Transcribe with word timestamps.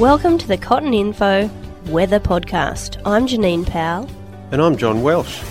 Welcome 0.00 0.38
to 0.38 0.48
the 0.48 0.56
Cotton 0.56 0.94
Info 0.94 1.50
Weather 1.88 2.18
Podcast. 2.18 3.02
I'm 3.04 3.26
Janine 3.26 3.66
Powell. 3.66 4.08
And 4.50 4.62
I'm 4.62 4.78
John 4.78 5.02
Welsh. 5.02 5.42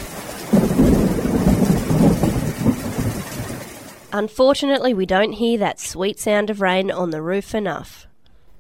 Unfortunately, 4.12 4.96
we 4.96 5.05
don't 5.05 5.33
hear 5.33 5.59
that 5.59 5.79
sweet 5.79 6.20
sound 6.20 6.49
of 6.49 6.62
rain 6.62 6.89
on 6.89 7.12
the 7.12 7.21
roof 7.21 7.53
enough. 7.53 8.07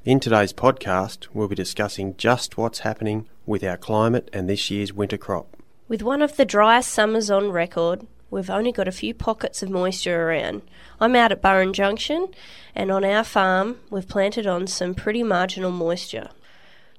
In 0.05 0.19
today's 0.19 0.53
podcast, 0.53 1.29
we'll 1.33 1.47
be 1.47 1.55
discussing 1.55 2.15
just 2.17 2.55
what's 2.55 2.81
happening 2.81 3.27
with 3.47 3.63
our 3.63 3.75
climate 3.75 4.29
and 4.31 4.47
this 4.47 4.69
year's 4.69 4.93
winter 4.93 5.17
crop. 5.17 5.57
With 5.87 6.03
one 6.03 6.21
of 6.21 6.37
the 6.37 6.45
driest 6.45 6.91
summers 6.91 7.31
on 7.31 7.49
record, 7.49 8.05
we've 8.29 8.49
only 8.49 8.71
got 8.71 8.87
a 8.87 8.91
few 8.91 9.13
pockets 9.13 9.61
of 9.63 9.69
moisture 9.69 10.29
around. 10.29 10.61
I'm 10.99 11.15
out 11.15 11.31
at 11.31 11.41
Burren 11.41 11.73
Junction, 11.73 12.27
and 12.75 12.91
on 12.91 13.03
our 13.03 13.23
farm, 13.23 13.79
we've 13.89 14.07
planted 14.07 14.45
on 14.45 14.67
some 14.67 14.95
pretty 14.95 15.23
marginal 15.23 15.71
moisture. 15.71 16.29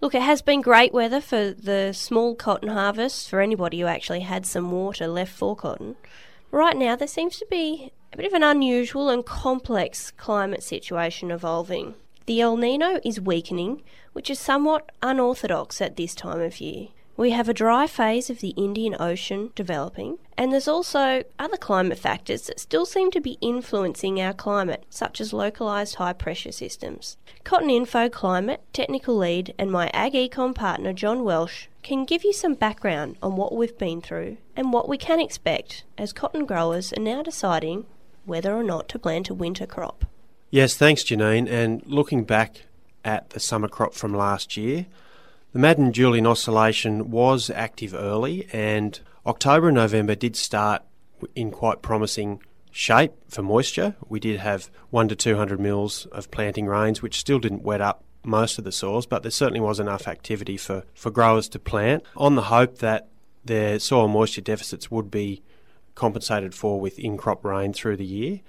Look, 0.01 0.15
it 0.15 0.23
has 0.23 0.41
been 0.41 0.63
great 0.63 0.95
weather 0.95 1.21
for 1.21 1.51
the 1.51 1.93
small 1.93 2.35
cotton 2.35 2.71
harvest 2.71 3.29
for 3.29 3.41
anybody 3.41 3.81
who 3.81 3.87
actually 3.87 4.21
had 4.21 4.47
some 4.47 4.71
water 4.71 5.07
left 5.07 5.33
for 5.33 5.55
cotton. 5.55 5.97
Right 6.51 6.77
now, 6.77 6.97
there 6.97 7.07
seems 7.07 7.39
to 7.39 7.47
be 7.51 7.93
a 8.13 8.17
bit 8.17 8.27
of 8.27 8.33
an 8.33 8.43
unusual 8.43 9.09
and 9.09 9.25
complex 9.25 10.11
climate 10.11 10.63
situation 10.63 11.31
evolving. 11.31 11.95
The 12.27 12.41
El 12.41 12.57
Nino 12.57 13.01
is 13.05 13.21
weakening, 13.21 13.83
which 14.13 14.31
is 14.31 14.39
somewhat 14.39 14.91
unorthodox 15.03 15.81
at 15.81 15.97
this 15.97 16.15
time 16.15 16.41
of 16.41 16.61
year. 16.61 16.89
We 17.21 17.33
have 17.33 17.51
a 17.51 17.53
dry 17.53 17.87
phase 17.87 18.31
of 18.31 18.41
the 18.41 18.55
Indian 18.57 18.97
Ocean 18.99 19.51
developing, 19.55 20.17
and 20.39 20.51
there's 20.51 20.67
also 20.67 21.23
other 21.39 21.59
climate 21.59 21.99
factors 21.99 22.47
that 22.47 22.59
still 22.59 22.87
seem 22.87 23.11
to 23.11 23.21
be 23.21 23.37
influencing 23.43 24.19
our 24.19 24.33
climate, 24.33 24.87
such 24.89 25.21
as 25.21 25.35
localised 25.35 25.97
high 25.97 26.15
pressure 26.15 26.51
systems. 26.51 27.19
Cotton 27.45 27.69
Info 27.69 28.09
Climate 28.09 28.63
Technical 28.73 29.19
Lead 29.19 29.53
and 29.59 29.71
my 29.71 29.91
Ag 29.93 30.15
Econ 30.15 30.55
partner 30.55 30.95
John 30.95 31.23
Welsh 31.23 31.67
can 31.83 32.07
give 32.07 32.25
you 32.25 32.33
some 32.33 32.55
background 32.55 33.19
on 33.23 33.37
what 33.37 33.55
we've 33.55 33.77
been 33.77 34.01
through 34.01 34.39
and 34.57 34.73
what 34.73 34.89
we 34.89 34.97
can 34.97 35.21
expect 35.21 35.85
as 35.99 36.15
cotton 36.15 36.47
growers 36.47 36.91
are 36.95 37.03
now 37.03 37.23
deciding 37.23 37.85
whether 38.25 38.57
or 38.57 38.63
not 38.63 38.89
to 38.89 38.99
plant 38.99 39.29
a 39.29 39.35
winter 39.35 39.67
crop. 39.67 40.07
Yes, 40.49 40.75
thanks, 40.75 41.05
Janine. 41.05 41.51
And 41.51 41.83
looking 41.85 42.25
back 42.25 42.63
at 43.05 43.29
the 43.29 43.41
summer 43.41 43.69
crop 43.69 43.93
from 43.93 44.15
last 44.15 44.57
year, 44.57 44.87
the 45.53 45.59
Madden 45.59 45.93
Julian 45.93 46.27
oscillation 46.27 47.11
was 47.11 47.51
active 47.51 47.95
early, 47.95 48.47
and 48.53 49.01
October 49.27 49.69
and 49.69 49.75
November 49.75 50.15
did 50.15 50.37
start 50.37 50.83
in 51.35 51.51
quite 51.51 51.83
promising 51.83 52.41
shape 52.71 53.13
for 53.29 53.43
moisture. 53.43 53.97
We 54.09 54.21
did 54.21 54.41
have 54.41 54.71
one 54.91 55.09
to 55.09 55.17
200 55.17 55.59
mils 55.59 56.07
of 56.07 56.31
planting 56.31 56.67
rains, 56.67 57.03
which 57.03 57.19
still 57.19 57.39
didn't 57.39 57.63
wet 57.63 57.81
up 57.81 58.05
most 58.23 58.59
of 58.59 58.65
the 58.65 58.73
soils, 58.73 59.07
but 59.07 59.23
there 59.23 59.31
certainly 59.31 59.61
was 59.61 59.81
enough 59.81 60.07
activity 60.07 60.57
for, 60.57 60.85
for 60.95 61.11
growers 61.11 61.49
to 61.49 61.59
plant 61.59 62.05
on 62.17 62.37
the 62.37 62.43
hope 62.43 62.79
that 62.79 63.09
their 63.45 63.79
soil 63.79 64.09
moisture 64.09 64.41
deficits 64.41 64.91
would 64.91 65.11
be 65.11 65.43
compensated 65.95 66.55
for 66.55 66.81
with 66.81 66.99
in 66.99 67.17
crop 67.17 67.45
rain 67.45 67.73
through 67.73 67.97
the 67.97 68.05
year. 68.05 68.41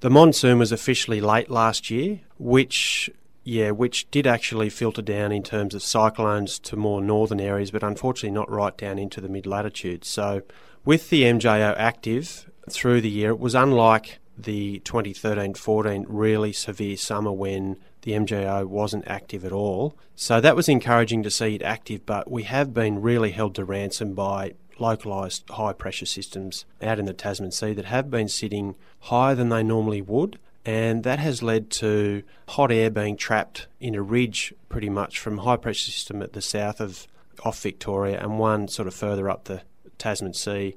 The 0.00 0.10
monsoon 0.10 0.58
was 0.58 0.72
officially 0.72 1.20
late 1.20 1.50
last 1.50 1.90
year, 1.90 2.20
which 2.38 3.10
yeah, 3.46 3.70
which 3.70 4.10
did 4.10 4.26
actually 4.26 4.68
filter 4.68 5.00
down 5.00 5.30
in 5.30 5.44
terms 5.44 5.72
of 5.72 5.80
cyclones 5.80 6.58
to 6.58 6.74
more 6.74 7.00
northern 7.00 7.40
areas, 7.40 7.70
but 7.70 7.84
unfortunately 7.84 8.32
not 8.32 8.50
right 8.50 8.76
down 8.76 8.98
into 8.98 9.20
the 9.20 9.28
mid 9.28 9.46
latitudes. 9.46 10.08
So, 10.08 10.42
with 10.84 11.10
the 11.10 11.22
MJO 11.22 11.76
active 11.78 12.50
through 12.68 13.02
the 13.02 13.08
year, 13.08 13.30
it 13.30 13.38
was 13.38 13.54
unlike 13.54 14.18
the 14.36 14.80
2013 14.80 15.54
14 15.54 16.06
really 16.08 16.52
severe 16.52 16.96
summer 16.96 17.30
when 17.30 17.76
the 18.02 18.12
MJO 18.12 18.66
wasn't 18.66 19.06
active 19.06 19.44
at 19.44 19.52
all. 19.52 19.96
So, 20.16 20.40
that 20.40 20.56
was 20.56 20.68
encouraging 20.68 21.22
to 21.22 21.30
see 21.30 21.54
it 21.54 21.62
active, 21.62 22.04
but 22.04 22.28
we 22.28 22.42
have 22.42 22.74
been 22.74 23.00
really 23.00 23.30
held 23.30 23.54
to 23.54 23.64
ransom 23.64 24.14
by 24.14 24.54
localised 24.80 25.48
high 25.50 25.72
pressure 25.72 26.04
systems 26.04 26.64
out 26.82 26.98
in 26.98 27.04
the 27.04 27.14
Tasman 27.14 27.52
Sea 27.52 27.74
that 27.74 27.84
have 27.84 28.10
been 28.10 28.28
sitting 28.28 28.74
higher 29.02 29.36
than 29.36 29.50
they 29.50 29.62
normally 29.62 30.02
would 30.02 30.40
and 30.66 31.04
that 31.04 31.20
has 31.20 31.44
led 31.44 31.70
to 31.70 32.24
hot 32.48 32.72
air 32.72 32.90
being 32.90 33.16
trapped 33.16 33.68
in 33.80 33.94
a 33.94 34.02
ridge 34.02 34.52
pretty 34.68 34.90
much 34.90 35.20
from 35.20 35.38
high 35.38 35.56
pressure 35.56 35.92
system 35.92 36.20
at 36.20 36.32
the 36.32 36.42
south 36.42 36.80
of 36.80 37.06
off 37.44 37.62
Victoria 37.62 38.18
and 38.20 38.38
one 38.38 38.66
sort 38.66 38.88
of 38.88 38.94
further 38.94 39.30
up 39.30 39.44
the 39.44 39.62
Tasman 39.96 40.34
Sea, 40.34 40.74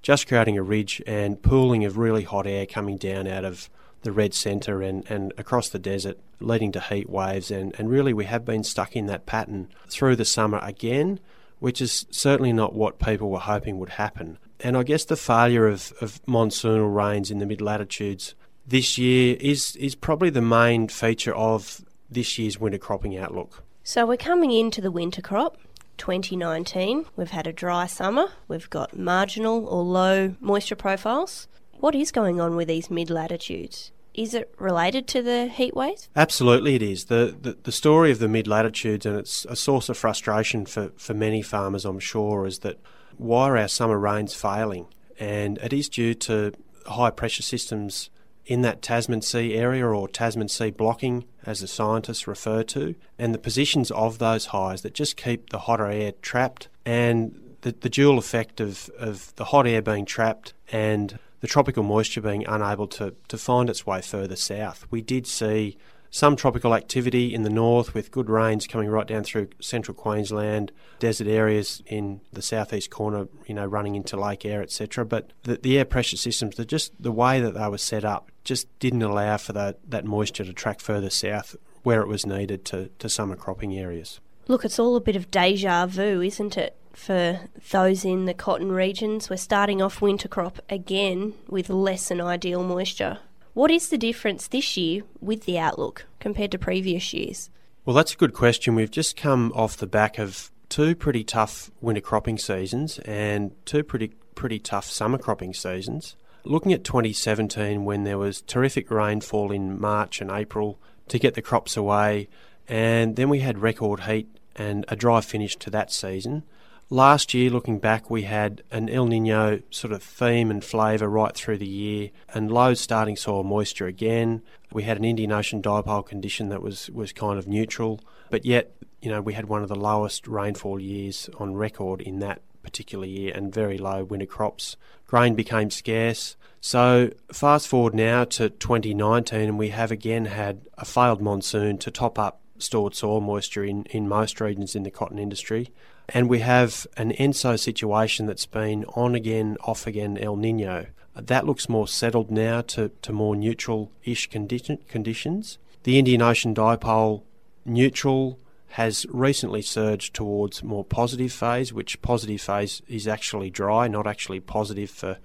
just 0.00 0.28
creating 0.28 0.56
a 0.56 0.62
ridge 0.62 1.02
and 1.06 1.42
pooling 1.42 1.84
of 1.84 1.98
really 1.98 2.22
hot 2.22 2.46
air 2.46 2.66
coming 2.66 2.96
down 2.96 3.26
out 3.26 3.44
of 3.44 3.68
the 4.02 4.12
red 4.12 4.32
centre 4.32 4.80
and, 4.80 5.08
and 5.10 5.32
across 5.36 5.68
the 5.68 5.78
desert, 5.78 6.18
leading 6.38 6.70
to 6.72 6.80
heat 6.80 7.10
waves. 7.10 7.50
And, 7.50 7.74
and 7.78 7.90
really, 7.90 8.12
we 8.12 8.24
have 8.26 8.44
been 8.44 8.62
stuck 8.62 8.94
in 8.94 9.06
that 9.06 9.26
pattern 9.26 9.68
through 9.88 10.16
the 10.16 10.24
summer 10.24 10.60
again, 10.62 11.18
which 11.58 11.80
is 11.80 12.06
certainly 12.10 12.52
not 12.52 12.74
what 12.74 13.00
people 13.00 13.30
were 13.30 13.40
hoping 13.40 13.78
would 13.78 13.90
happen. 13.90 14.38
And 14.60 14.76
I 14.76 14.84
guess 14.84 15.04
the 15.04 15.16
failure 15.16 15.66
of, 15.66 15.92
of 16.00 16.22
monsoonal 16.26 16.94
rains 16.94 17.30
in 17.30 17.38
the 17.38 17.46
mid 17.46 17.60
latitudes 17.60 18.34
this 18.66 18.98
year 18.98 19.36
is 19.40 19.76
is 19.76 19.94
probably 19.94 20.30
the 20.30 20.42
main 20.42 20.88
feature 20.88 21.34
of 21.34 21.84
this 22.10 22.38
year's 22.38 22.58
winter 22.58 22.78
cropping 22.78 23.16
outlook. 23.16 23.62
So 23.82 24.06
we're 24.06 24.16
coming 24.16 24.52
into 24.52 24.80
the 24.80 24.90
winter 24.90 25.22
crop. 25.22 25.58
2019, 25.98 27.04
we've 27.16 27.30
had 27.30 27.46
a 27.46 27.52
dry 27.52 27.86
summer, 27.86 28.26
we've 28.48 28.68
got 28.70 28.96
marginal 28.96 29.66
or 29.66 29.82
low 29.82 30.34
moisture 30.40 30.74
profiles. 30.74 31.46
What 31.78 31.94
is 31.94 32.10
going 32.10 32.40
on 32.40 32.56
with 32.56 32.68
these 32.68 32.90
mid 32.90 33.10
latitudes? 33.10 33.92
Is 34.14 34.34
it 34.34 34.52
related 34.58 35.06
to 35.08 35.22
the 35.22 35.48
heat 35.48 35.74
waves? 35.74 36.08
Absolutely, 36.14 36.74
it 36.74 36.82
is. 36.82 37.06
The, 37.06 37.36
the, 37.40 37.56
the 37.62 37.72
story 37.72 38.10
of 38.10 38.18
the 38.18 38.28
mid 38.28 38.46
latitudes, 38.46 39.06
and 39.06 39.16
it's 39.16 39.44
a 39.46 39.56
source 39.56 39.88
of 39.88 39.96
frustration 39.96 40.66
for, 40.66 40.90
for 40.96 41.14
many 41.14 41.40
farmers, 41.40 41.84
I'm 41.84 41.98
sure, 41.98 42.46
is 42.46 42.60
that 42.60 42.78
why 43.16 43.48
are 43.48 43.56
our 43.56 43.68
summer 43.68 43.98
rains 43.98 44.34
failing? 44.34 44.86
And 45.18 45.58
it 45.58 45.72
is 45.72 45.88
due 45.88 46.14
to 46.14 46.52
high 46.86 47.10
pressure 47.10 47.42
systems 47.42 48.10
in 48.46 48.62
that 48.62 48.82
Tasman 48.82 49.22
Sea 49.22 49.54
area 49.54 49.86
or 49.86 50.08
Tasman 50.08 50.48
Sea 50.48 50.70
blocking, 50.70 51.24
as 51.44 51.60
the 51.60 51.68
scientists 51.68 52.26
refer 52.26 52.62
to, 52.64 52.94
and 53.18 53.34
the 53.34 53.38
positions 53.38 53.90
of 53.90 54.18
those 54.18 54.46
highs 54.46 54.82
that 54.82 54.94
just 54.94 55.16
keep 55.16 55.50
the 55.50 55.60
hotter 55.60 55.86
air 55.86 56.12
trapped 56.22 56.68
and 56.84 57.38
the, 57.62 57.72
the 57.72 57.88
dual 57.88 58.18
effect 58.18 58.60
of, 58.60 58.90
of 58.98 59.34
the 59.36 59.46
hot 59.46 59.66
air 59.66 59.82
being 59.82 60.04
trapped 60.04 60.52
and 60.70 61.18
the 61.40 61.46
tropical 61.46 61.82
moisture 61.82 62.20
being 62.20 62.46
unable 62.46 62.86
to, 62.86 63.14
to 63.28 63.38
find 63.38 63.68
its 63.68 63.86
way 63.86 64.00
further 64.00 64.36
south. 64.36 64.86
We 64.90 65.02
did 65.02 65.26
see 65.26 65.76
some 66.10 66.36
tropical 66.36 66.74
activity 66.74 67.32
in 67.32 67.42
the 67.42 67.50
north 67.50 67.94
with 67.94 68.10
good 68.10 68.28
rains 68.28 68.66
coming 68.66 68.88
right 68.88 69.06
down 69.06 69.24
through 69.24 69.48
central 69.60 69.94
Queensland, 69.94 70.70
desert 70.98 71.26
areas 71.26 71.82
in 71.86 72.20
the 72.32 72.42
southeast 72.42 72.90
corner, 72.90 73.28
you 73.46 73.54
know, 73.54 73.64
running 73.64 73.94
into 73.94 74.18
Lake 74.18 74.44
Eyre, 74.44 74.62
etc. 74.62 75.06
But 75.06 75.32
the, 75.44 75.56
the 75.56 75.78
air 75.78 75.86
pressure 75.86 76.18
systems, 76.18 76.56
just 76.66 76.92
the 77.02 77.10
way 77.10 77.40
that 77.40 77.54
they 77.54 77.66
were 77.66 77.78
set 77.78 78.04
up, 78.04 78.30
just 78.44 78.66
didn't 78.78 79.02
allow 79.02 79.36
for 79.36 79.52
that, 79.52 79.78
that 79.88 80.04
moisture 80.04 80.44
to 80.44 80.52
track 80.52 80.80
further 80.80 81.10
south 81.10 81.56
where 81.82 82.00
it 82.00 82.08
was 82.08 82.24
needed 82.26 82.64
to, 82.66 82.90
to 82.98 83.08
summer 83.08 83.36
cropping 83.36 83.76
areas. 83.76 84.20
Look, 84.48 84.64
it's 84.64 84.78
all 84.78 84.96
a 84.96 85.00
bit 85.00 85.16
of 85.16 85.30
deja 85.30 85.86
vu, 85.86 86.20
isn't 86.20 86.56
it? 86.56 86.76
For 86.92 87.40
those 87.70 88.04
in 88.04 88.26
the 88.26 88.34
cotton 88.34 88.70
regions, 88.70 89.30
we're 89.30 89.36
starting 89.36 89.80
off 89.80 90.02
winter 90.02 90.28
crop 90.28 90.60
again 90.68 91.34
with 91.48 91.70
less 91.70 92.08
than 92.08 92.20
ideal 92.20 92.62
moisture. 92.62 93.18
What 93.54 93.70
is 93.70 93.88
the 93.88 93.98
difference 93.98 94.48
this 94.48 94.76
year 94.76 95.02
with 95.20 95.44
the 95.44 95.58
outlook 95.58 96.06
compared 96.20 96.50
to 96.52 96.58
previous 96.58 97.12
years? 97.12 97.50
Well, 97.84 97.96
that's 97.96 98.14
a 98.14 98.16
good 98.16 98.32
question. 98.34 98.74
We've 98.74 98.90
just 98.90 99.16
come 99.16 99.52
off 99.54 99.76
the 99.76 99.86
back 99.86 100.18
of 100.18 100.50
two 100.68 100.94
pretty 100.94 101.24
tough 101.24 101.70
winter 101.80 102.00
cropping 102.00 102.38
seasons 102.38 102.98
and 103.00 103.52
two 103.66 103.82
pretty 103.82 104.12
pretty 104.34 104.58
tough 104.58 104.86
summer 104.86 105.18
cropping 105.18 105.52
seasons. 105.52 106.16
Looking 106.44 106.72
at 106.72 106.82
2017 106.82 107.84
when 107.84 108.04
there 108.04 108.18
was 108.18 108.40
terrific 108.42 108.90
rainfall 108.90 109.52
in 109.52 109.80
March 109.80 110.20
and 110.20 110.30
April 110.30 110.78
to 111.08 111.18
get 111.18 111.34
the 111.34 111.42
crops 111.42 111.76
away 111.76 112.28
and 112.68 113.16
then 113.16 113.28
we 113.28 113.40
had 113.40 113.58
record 113.58 114.00
heat 114.00 114.28
and 114.56 114.84
a 114.88 114.96
dry 114.96 115.20
finish 115.20 115.56
to 115.56 115.70
that 115.70 115.92
season. 115.92 116.42
Last 116.90 117.32
year, 117.32 117.48
looking 117.48 117.78
back, 117.78 118.10
we 118.10 118.22
had 118.22 118.62
an 118.70 118.88
El 118.90 119.06
Nino 119.06 119.62
sort 119.70 119.92
of 119.92 120.02
theme 120.02 120.50
and 120.50 120.62
flavour 120.62 121.08
right 121.08 121.34
through 121.34 121.56
the 121.56 121.66
year, 121.66 122.10
and 122.34 122.52
low 122.52 122.74
starting 122.74 123.16
soil 123.16 123.44
moisture 123.44 123.86
again. 123.86 124.42
We 124.72 124.82
had 124.82 124.98
an 124.98 125.04
Indian 125.04 125.32
Ocean 125.32 125.62
dipole 125.62 126.04
condition 126.04 126.50
that 126.50 126.60
was, 126.60 126.90
was 126.90 127.12
kind 127.12 127.38
of 127.38 127.48
neutral, 127.48 128.00
but 128.28 128.44
yet, 128.44 128.74
you 129.00 129.10
know, 129.10 129.22
we 129.22 129.32
had 129.32 129.46
one 129.46 129.62
of 129.62 129.70
the 129.70 129.74
lowest 129.74 130.28
rainfall 130.28 130.78
years 130.78 131.30
on 131.38 131.54
record 131.54 132.02
in 132.02 132.18
that 132.18 132.42
particular 132.62 133.06
year 133.06 133.32
and 133.34 133.52
very 133.52 133.78
low 133.78 134.04
winter 134.04 134.26
crops. 134.26 134.76
Grain 135.06 135.34
became 135.34 135.70
scarce. 135.70 136.36
So, 136.60 137.10
fast 137.32 137.66
forward 137.66 137.94
now 137.94 138.24
to 138.24 138.48
2019, 138.48 139.40
and 139.40 139.58
we 139.58 139.70
have 139.70 139.90
again 139.90 140.26
had 140.26 140.62
a 140.78 140.84
failed 140.84 141.20
monsoon 141.20 141.78
to 141.78 141.90
top 141.90 142.18
up 142.18 142.40
stored 142.58 142.94
soil 142.94 143.20
moisture 143.20 143.64
in, 143.64 143.84
in 143.90 144.08
most 144.08 144.40
regions 144.40 144.74
in 144.76 144.84
the 144.84 144.90
cotton 144.90 145.18
industry. 145.18 145.70
And 146.08 146.28
we 146.28 146.40
have 146.40 146.86
an 146.96 147.12
ENSO 147.12 147.58
situation 147.58 148.26
that's 148.26 148.46
been 148.46 148.84
on 148.94 149.14
again, 149.14 149.56
off 149.64 149.86
again 149.86 150.18
El 150.18 150.36
Nino. 150.36 150.86
That 151.14 151.46
looks 151.46 151.68
more 151.68 151.88
settled 151.88 152.30
now 152.30 152.62
to, 152.62 152.90
to 153.02 153.12
more 153.12 153.36
neutral 153.36 153.92
ish 154.04 154.30
condition, 154.30 154.78
conditions. 154.88 155.58
The 155.82 155.98
Indian 155.98 156.22
Ocean 156.22 156.54
dipole 156.54 157.22
neutral 157.64 158.38
has 158.72 159.04
recently 159.10 159.60
surged 159.60 160.14
towards 160.14 160.64
more 160.64 160.82
positive 160.82 161.30
phase, 161.30 161.74
which 161.74 162.00
positive 162.00 162.40
phase 162.40 162.80
is 162.88 163.06
actually 163.06 163.50
dry, 163.50 163.86
not 163.86 164.06
actually 164.06 164.40
positive 164.40 164.88
for 164.88 165.18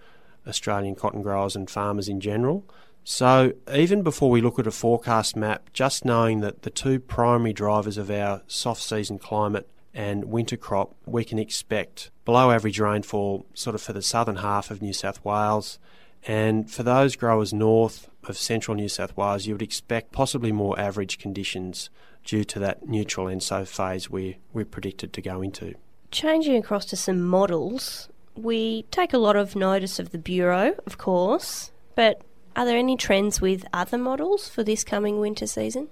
Australian 0.46 0.96
cotton 0.96 1.22
growers 1.22 1.56
and 1.56 1.70
farmers 1.70 2.10
in 2.10 2.20
general. 2.20 2.66
So, 3.06 3.54
even 3.74 4.04
before 4.04 4.30
we 4.30 4.42
look 4.42 4.60
at 4.60 4.68
a 4.68 4.72
forecast 4.72 5.38
map, 5.38 5.70
just 5.72 6.04
knowing 6.04 6.42
that 6.42 6.64
the 6.64 6.70
two 6.70 7.00
primary 7.00 7.54
drivers 7.54 7.98
of 7.98 8.12
our 8.12 8.42
soft 8.48 8.82
season 8.82 9.18
climate 9.18 9.70
and 9.94 10.26
winter 10.26 10.58
crop, 10.58 10.94
we 11.06 11.24
can 11.24 11.40
expect 11.40 12.12
below 12.26 12.52
average 12.52 12.82
rainfall 12.82 13.46
sort 13.54 13.76
of 13.76 13.82
for 13.82 13.94
the 13.94 14.02
southern 14.02 14.38
half 14.38 14.70
of 14.70 14.82
New 14.82 14.92
South 14.92 15.24
Wales. 15.24 15.80
And 16.28 16.70
for 16.70 16.84
those 16.84 17.16
growers 17.16 17.54
north 17.54 18.10
of 18.26 18.38
central 18.38 18.76
New 18.76 18.90
South 18.90 19.16
Wales, 19.16 19.46
you 19.46 19.54
would 19.54 19.62
expect 19.62 20.12
possibly 20.12 20.52
more 20.52 20.78
average 20.78 21.18
conditions 21.18 21.90
due 22.27 22.44
to 22.44 22.59
that 22.59 22.88
neutral 22.88 23.27
ENSO 23.27 23.65
phase 23.65 24.09
we, 24.09 24.38
we're 24.53 24.65
predicted 24.65 25.13
to 25.13 25.21
go 25.21 25.41
into. 25.41 25.74
Changing 26.12 26.57
across 26.57 26.85
to 26.85 26.95
some 26.95 27.24
models, 27.24 28.09
we 28.35 28.83
take 28.91 29.13
a 29.13 29.18
lot 29.18 29.35
of 29.35 29.56
notice 29.56 29.97
of 29.97 30.12
the 30.12 30.18
Bureau, 30.18 30.75
of 30.85 30.97
course, 30.97 31.71
but 31.95 32.21
are 32.56 32.65
there 32.65 32.77
any 32.77 32.97
trends 32.97 33.39
with 33.39 33.65
other 33.74 33.97
models 33.97 34.50
for 34.50 34.62
this 34.62 34.83
coming 34.83 35.19
winter 35.19 35.47
season? 35.47 35.88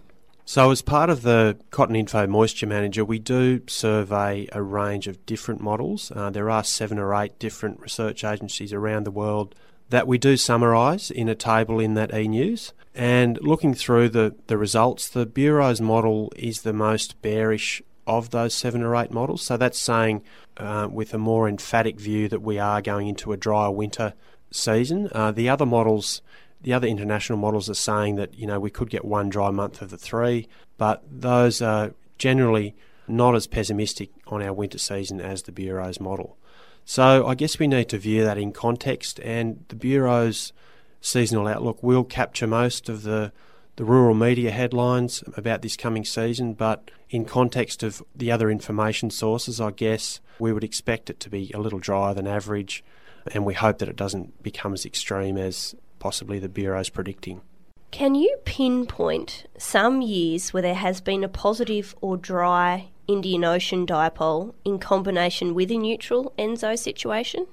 So, 0.47 0.69
as 0.69 0.83
part 0.83 1.09
of 1.09 1.23
the 1.23 1.57
Cotton 1.71 1.95
Info 1.95 2.27
Moisture 2.27 2.67
Manager, 2.67 3.03
we 3.03 3.17
do 3.17 3.61
survey 3.67 4.47
a 4.51 4.61
range 4.61 5.07
of 5.07 5.25
different 5.25 5.61
models. 5.61 6.11
Uh, 6.15 6.29
there 6.29 6.51
are 6.51 6.63
seven 6.63 6.99
or 6.99 7.15
eight 7.15 7.39
different 7.39 7.79
research 7.81 8.23
agencies 8.23 8.71
around 8.71 9.05
the 9.05 9.11
world 9.11 9.55
that 9.89 10.07
we 10.07 10.17
do 10.17 10.37
summarise 10.37 11.11
in 11.11 11.29
a 11.29 11.35
table 11.35 11.79
in 11.79 11.93
that 11.93 12.13
e 12.13 12.27
news. 12.27 12.73
And 12.93 13.39
looking 13.41 13.73
through 13.73 14.09
the, 14.09 14.35
the 14.47 14.57
results, 14.57 15.09
the 15.09 15.25
Bureau's 15.25 15.81
model 15.81 16.31
is 16.35 16.61
the 16.61 16.73
most 16.73 17.21
bearish 17.21 17.81
of 18.07 18.29
those 18.29 18.53
seven 18.53 18.81
or 18.81 18.95
eight 18.95 19.11
models. 19.11 19.41
So 19.41 19.57
that's 19.57 19.79
saying, 19.79 20.23
uh, 20.57 20.87
with 20.91 21.13
a 21.13 21.17
more 21.17 21.49
emphatic 21.49 21.99
view, 21.99 22.27
that 22.29 22.41
we 22.41 22.57
are 22.57 22.81
going 22.81 23.07
into 23.07 23.33
a 23.33 23.37
drier 23.37 23.71
winter 23.71 24.13
season. 24.51 25.09
Uh, 25.11 25.31
the 25.31 25.49
other 25.49 25.65
models, 25.65 26.21
the 26.61 26.73
other 26.73 26.87
international 26.87 27.37
models, 27.37 27.69
are 27.69 27.75
saying 27.75 28.15
that 28.15 28.33
you 28.35 28.47
know 28.47 28.59
we 28.59 28.69
could 28.69 28.89
get 28.89 29.03
one 29.03 29.29
dry 29.29 29.51
month 29.51 29.81
of 29.81 29.89
the 29.89 29.97
three, 29.97 30.47
but 30.77 31.03
those 31.11 31.61
are 31.61 31.93
generally 32.17 32.75
not 33.07 33.35
as 33.35 33.47
pessimistic 33.47 34.09
on 34.27 34.41
our 34.41 34.53
winter 34.53 34.77
season 34.77 35.21
as 35.21 35.43
the 35.43 35.51
Bureau's 35.51 35.99
model. 35.99 36.37
So 36.85 37.25
I 37.25 37.33
guess 37.33 37.57
we 37.57 37.67
need 37.67 37.89
to 37.89 37.97
view 37.97 38.23
that 38.23 38.37
in 38.37 38.51
context, 38.51 39.19
and 39.21 39.65
the 39.69 39.75
Bureau's 39.75 40.53
seasonal 41.01 41.47
outlook 41.47 41.81
will 41.81 42.03
capture 42.03 42.45
most 42.45 42.89
of 42.89 43.01
the, 43.01 43.31
the 43.75 43.83
rural 43.83 44.13
media 44.13 44.51
headlines 44.51 45.23
about 45.35 45.63
this 45.63 45.75
coming 45.75 46.05
season, 46.05 46.53
but 46.53 46.91
in 47.09 47.25
context 47.25 47.81
of 47.81 48.03
the 48.15 48.31
other 48.31 48.51
information 48.51 49.09
sources, 49.09 49.59
I 49.59 49.71
guess 49.71 50.19
we 50.37 50.53
would 50.53 50.63
expect 50.63 51.09
it 51.09 51.19
to 51.21 51.29
be 51.29 51.51
a 51.53 51.59
little 51.59 51.79
drier 51.79 52.13
than 52.13 52.27
average, 52.27 52.83
and 53.31 53.45
we 53.45 53.55
hope 53.55 53.79
that 53.79 53.89
it 53.89 53.95
doesn't 53.95 54.43
become 54.43 54.73
as 54.73 54.85
extreme 54.85 55.37
as 55.37 55.75
possibly 55.97 56.37
the 56.37 56.49
Bureau's 56.49 56.89
predicting. 56.89 57.41
Can 57.89 58.13
you 58.13 58.37
pinpoint 58.45 59.45
some 59.57 60.01
years 60.01 60.53
where 60.53 60.61
there 60.61 60.75
has 60.75 61.01
been 61.01 61.23
a 61.23 61.29
positive 61.29 61.95
or 62.01 62.15
dry 62.15 62.89
Indian 63.07 63.44
Ocean 63.44 63.86
dipole 63.86 64.54
in 64.63 64.80
combination 64.80 65.54
with 65.54 65.72
a 65.72 65.78
neutral 65.78 66.34
ENSO 66.38 66.78
situation? 66.78 67.48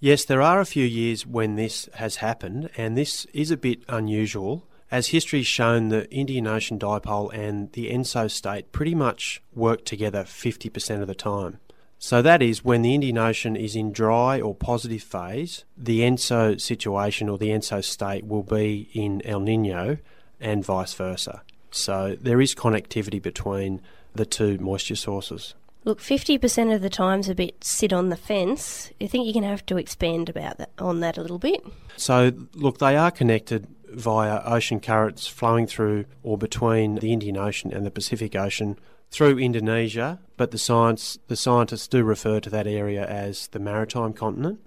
Yes, 0.00 0.24
there 0.24 0.42
are 0.42 0.60
a 0.60 0.66
few 0.66 0.84
years 0.84 1.26
when 1.26 1.56
this 1.56 1.88
has 1.94 2.16
happened, 2.16 2.70
and 2.76 2.96
this 2.96 3.26
is 3.32 3.50
a 3.50 3.56
bit 3.56 3.82
unusual, 3.88 4.66
as 4.90 5.08
history's 5.08 5.46
shown 5.46 5.88
the 5.88 6.10
Indian 6.10 6.46
Ocean 6.46 6.78
dipole 6.78 7.32
and 7.32 7.72
the 7.72 7.90
ENSO 7.90 8.30
state 8.30 8.70
pretty 8.70 8.94
much 8.94 9.42
work 9.54 9.84
together 9.84 10.24
50% 10.24 11.00
of 11.00 11.06
the 11.06 11.14
time. 11.14 11.58
So 11.98 12.20
that 12.20 12.42
is 12.42 12.64
when 12.64 12.82
the 12.82 12.94
Indian 12.94 13.16
Ocean 13.16 13.56
is 13.56 13.74
in 13.74 13.90
dry 13.90 14.40
or 14.40 14.54
positive 14.54 15.02
phase, 15.02 15.64
the 15.76 16.00
ENSO 16.00 16.60
situation 16.60 17.28
or 17.28 17.38
the 17.38 17.50
ENSO 17.50 17.82
state 17.82 18.26
will 18.26 18.42
be 18.42 18.90
in 18.92 19.22
El 19.24 19.40
Nino 19.40 19.96
and 20.38 20.64
vice 20.64 20.92
versa. 20.92 21.42
So 21.70 22.16
there 22.20 22.40
is 22.40 22.54
connectivity 22.54 23.22
between 23.22 23.80
the 24.14 24.26
two 24.26 24.58
moisture 24.58 24.96
sources. 24.96 25.54
Look, 25.84 26.00
50% 26.00 26.74
of 26.74 26.80
the 26.80 26.88
time's 26.88 27.28
a 27.28 27.34
bit 27.34 27.62
sit 27.62 27.92
on 27.92 28.08
the 28.08 28.16
fence. 28.16 28.90
I 29.02 29.06
think 29.06 29.26
you're 29.26 29.34
going 29.34 29.42
to 29.42 29.50
have 29.50 29.66
to 29.66 29.76
expand 29.76 30.30
about 30.30 30.56
that 30.56 30.70
on 30.78 31.00
that 31.00 31.18
a 31.18 31.20
little 31.20 31.38
bit. 31.38 31.62
So, 31.96 32.32
look, 32.54 32.78
they 32.78 32.96
are 32.96 33.10
connected 33.10 33.66
via 33.88 34.40
ocean 34.44 34.80
currents 34.80 35.26
flowing 35.26 35.66
through 35.66 36.06
or 36.22 36.38
between 36.38 36.96
the 36.96 37.12
Indian 37.12 37.36
Ocean 37.36 37.72
and 37.72 37.84
the 37.84 37.90
Pacific 37.90 38.34
Ocean 38.34 38.78
through 39.10 39.38
Indonesia, 39.38 40.18
but 40.36 40.50
the 40.50 40.58
science 40.58 41.18
the 41.28 41.36
scientists 41.36 41.86
do 41.86 42.02
refer 42.02 42.40
to 42.40 42.50
that 42.50 42.66
area 42.66 43.06
as 43.06 43.48
the 43.48 43.60
maritime 43.60 44.12
continent. 44.12 44.58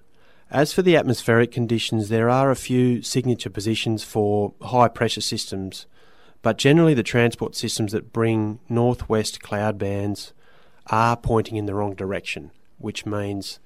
As 0.49 0.71
for 0.71 0.81
the 0.81 0.95
atmospheric 0.95 1.51
conditions, 1.51 2.07
there 2.07 2.29
are 2.29 2.51
a 2.51 2.55
few 2.55 3.01
signature 3.01 3.49
positions 3.49 4.03
for 4.03 4.53
high 4.61 4.87
pressure 4.87 5.19
systems 5.19 5.85
but 6.41 6.57
generally, 6.57 6.93
the 6.93 7.03
transport 7.03 7.55
systems 7.55 7.91
that 7.91 8.13
bring 8.13 8.59
northwest 8.69 9.41
cloud 9.41 9.77
bands 9.77 10.33
are 10.87 11.17
pointing 11.17 11.57
in 11.57 11.65
the 11.65 11.73
wrong 11.73 11.93
direction, 11.93 12.51
which 12.77 13.05
means 13.05 13.59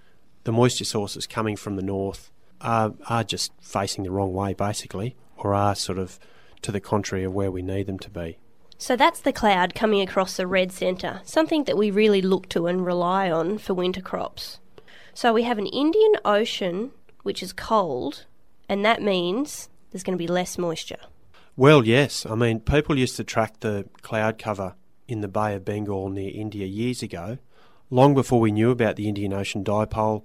the 0.43 0.51
moisture 0.51 0.85
sources 0.85 1.27
coming 1.27 1.55
from 1.55 1.75
the 1.75 1.83
north 1.83 2.31
are, 2.59 2.93
are 3.07 3.23
just 3.23 3.51
facing 3.61 4.03
the 4.03 4.11
wrong 4.11 4.33
way, 4.33 4.53
basically, 4.53 5.15
or 5.37 5.53
are 5.53 5.75
sort 5.75 5.99
of 5.99 6.19
to 6.61 6.71
the 6.71 6.79
contrary 6.79 7.23
of 7.23 7.33
where 7.33 7.51
we 7.51 7.61
need 7.61 7.87
them 7.87 7.99
to 7.99 8.09
be. 8.09 8.37
So 8.77 8.95
that's 8.95 9.19
the 9.19 9.33
cloud 9.33 9.75
coming 9.75 10.01
across 10.01 10.37
the 10.37 10.47
red 10.47 10.71
centre, 10.71 11.21
something 11.23 11.65
that 11.65 11.77
we 11.77 11.91
really 11.91 12.21
look 12.21 12.49
to 12.49 12.65
and 12.65 12.85
rely 12.85 13.29
on 13.29 13.59
for 13.59 13.73
winter 13.73 14.01
crops. 14.01 14.59
So 15.13 15.33
we 15.33 15.43
have 15.43 15.59
an 15.59 15.67
Indian 15.67 16.13
Ocean 16.25 16.91
which 17.23 17.43
is 17.43 17.53
cold, 17.53 18.25
and 18.67 18.83
that 18.83 19.01
means 19.01 19.69
there's 19.91 20.03
going 20.03 20.17
to 20.17 20.21
be 20.21 20.27
less 20.27 20.57
moisture. 20.57 20.97
Well, 21.55 21.85
yes. 21.85 22.25
I 22.25 22.35
mean, 22.35 22.59
people 22.59 22.97
used 22.97 23.17
to 23.17 23.23
track 23.23 23.59
the 23.59 23.87
cloud 24.01 24.37
cover 24.37 24.75
in 25.07 25.21
the 25.21 25.27
Bay 25.27 25.53
of 25.55 25.65
Bengal 25.65 26.09
near 26.09 26.31
India 26.33 26.65
years 26.65 27.03
ago, 27.03 27.37
long 27.89 28.13
before 28.13 28.39
we 28.39 28.51
knew 28.51 28.71
about 28.71 28.95
the 28.95 29.09
Indian 29.09 29.33
Ocean 29.33 29.63
dipole, 29.63 30.23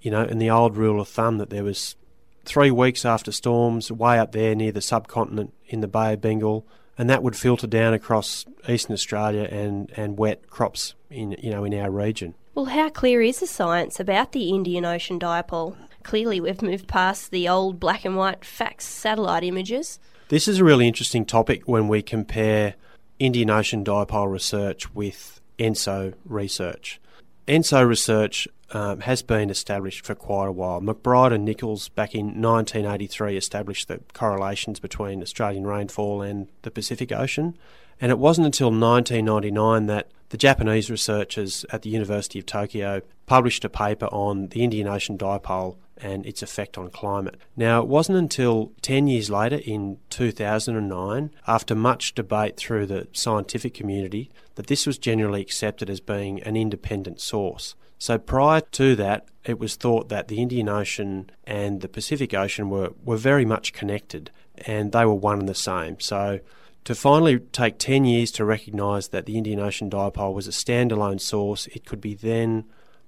you 0.00 0.10
know, 0.10 0.22
and 0.22 0.40
the 0.40 0.50
old 0.50 0.76
rule 0.76 1.00
of 1.00 1.08
thumb 1.08 1.38
that 1.38 1.50
there 1.50 1.64
was 1.64 1.96
three 2.44 2.70
weeks 2.70 3.04
after 3.04 3.32
storms 3.32 3.90
way 3.90 4.18
up 4.18 4.32
there 4.32 4.54
near 4.54 4.72
the 4.72 4.80
subcontinent 4.80 5.54
in 5.66 5.80
the 5.80 5.88
Bay 5.88 6.14
of 6.14 6.20
Bengal, 6.20 6.66
and 6.98 7.08
that 7.08 7.22
would 7.22 7.36
filter 7.36 7.66
down 7.66 7.94
across 7.94 8.44
eastern 8.68 8.92
Australia 8.92 9.48
and, 9.50 9.90
and 9.96 10.18
wet 10.18 10.48
crops 10.48 10.94
in 11.10 11.32
you 11.40 11.50
know 11.50 11.64
in 11.64 11.74
our 11.74 11.90
region. 11.90 12.34
Well, 12.54 12.66
how 12.66 12.88
clear 12.88 13.20
is 13.20 13.40
the 13.40 13.46
science 13.46 13.98
about 13.98 14.32
the 14.32 14.50
Indian 14.50 14.84
Ocean 14.84 15.18
dipole? 15.18 15.76
Clearly, 16.02 16.40
we've 16.40 16.62
moved 16.62 16.86
past 16.86 17.30
the 17.30 17.48
old 17.48 17.80
black 17.80 18.04
and 18.04 18.16
white 18.16 18.44
fax 18.44 18.84
satellite 18.84 19.42
images. 19.42 19.98
This 20.28 20.48
is 20.48 20.58
a 20.58 20.64
really 20.64 20.88
interesting 20.88 21.26
topic 21.26 21.68
when 21.68 21.86
we 21.86 22.00
compare 22.00 22.76
Indian 23.18 23.50
Ocean 23.50 23.84
dipole 23.84 24.32
research 24.32 24.94
with 24.94 25.42
ENSO 25.58 26.14
research. 26.24 26.98
ENSO 27.46 27.86
research 27.86 28.48
um, 28.70 29.00
has 29.00 29.20
been 29.20 29.50
established 29.50 30.06
for 30.06 30.14
quite 30.14 30.46
a 30.46 30.52
while. 30.52 30.80
McBride 30.80 31.34
and 31.34 31.44
Nicholls 31.44 31.90
back 31.90 32.14
in 32.14 32.40
1983 32.40 33.36
established 33.36 33.88
the 33.88 34.00
correlations 34.14 34.80
between 34.80 35.20
Australian 35.20 35.66
rainfall 35.66 36.22
and 36.22 36.48
the 36.62 36.70
Pacific 36.70 37.12
Ocean. 37.12 37.58
And 38.00 38.10
it 38.10 38.18
wasn't 38.18 38.46
until 38.46 38.68
1999 38.68 39.86
that 39.86 40.08
the 40.30 40.36
Japanese 40.36 40.90
researchers 40.90 41.64
at 41.70 41.82
the 41.82 41.90
University 41.90 42.38
of 42.38 42.46
Tokyo 42.46 43.02
published 43.26 43.64
a 43.64 43.68
paper 43.68 44.06
on 44.06 44.48
the 44.48 44.62
Indian 44.62 44.88
Ocean 44.88 45.16
dipole 45.16 45.76
and 45.96 46.26
its 46.26 46.42
effect 46.42 46.76
on 46.76 46.90
climate. 46.90 47.36
Now, 47.56 47.80
it 47.80 47.88
wasn't 47.88 48.18
until 48.18 48.72
10 48.82 49.06
years 49.06 49.30
later, 49.30 49.60
in 49.64 49.98
2009, 50.10 51.30
after 51.46 51.74
much 51.74 52.14
debate 52.14 52.56
through 52.56 52.86
the 52.86 53.06
scientific 53.12 53.74
community, 53.74 54.30
that 54.56 54.66
this 54.66 54.86
was 54.86 54.98
generally 54.98 55.40
accepted 55.40 55.88
as 55.88 56.00
being 56.00 56.42
an 56.42 56.56
independent 56.56 57.20
source. 57.20 57.74
So 57.98 58.18
prior 58.18 58.60
to 58.60 58.96
that, 58.96 59.26
it 59.44 59.58
was 59.58 59.76
thought 59.76 60.08
that 60.08 60.28
the 60.28 60.42
Indian 60.42 60.68
Ocean 60.68 61.30
and 61.44 61.80
the 61.80 61.88
Pacific 61.88 62.34
Ocean 62.34 62.68
were, 62.70 62.92
were 63.04 63.16
very 63.16 63.44
much 63.44 63.72
connected 63.72 64.30
and 64.66 64.92
they 64.92 65.04
were 65.04 65.14
one 65.14 65.40
and 65.40 65.48
the 65.48 65.54
same. 65.54 66.00
So 66.00 66.40
to 66.84 66.94
finally 66.94 67.38
take 67.38 67.78
10 67.78 68.04
years 68.04 68.30
to 68.32 68.44
recognise 68.44 69.08
that 69.08 69.26
the 69.26 69.38
Indian 69.38 69.60
Ocean 69.60 69.90
dipole 69.90 70.34
was 70.34 70.46
a 70.46 70.50
standalone 70.50 71.20
source, 71.20 71.66
it 71.68 71.84
could 71.84 72.00
be 72.00 72.14
then 72.14 72.64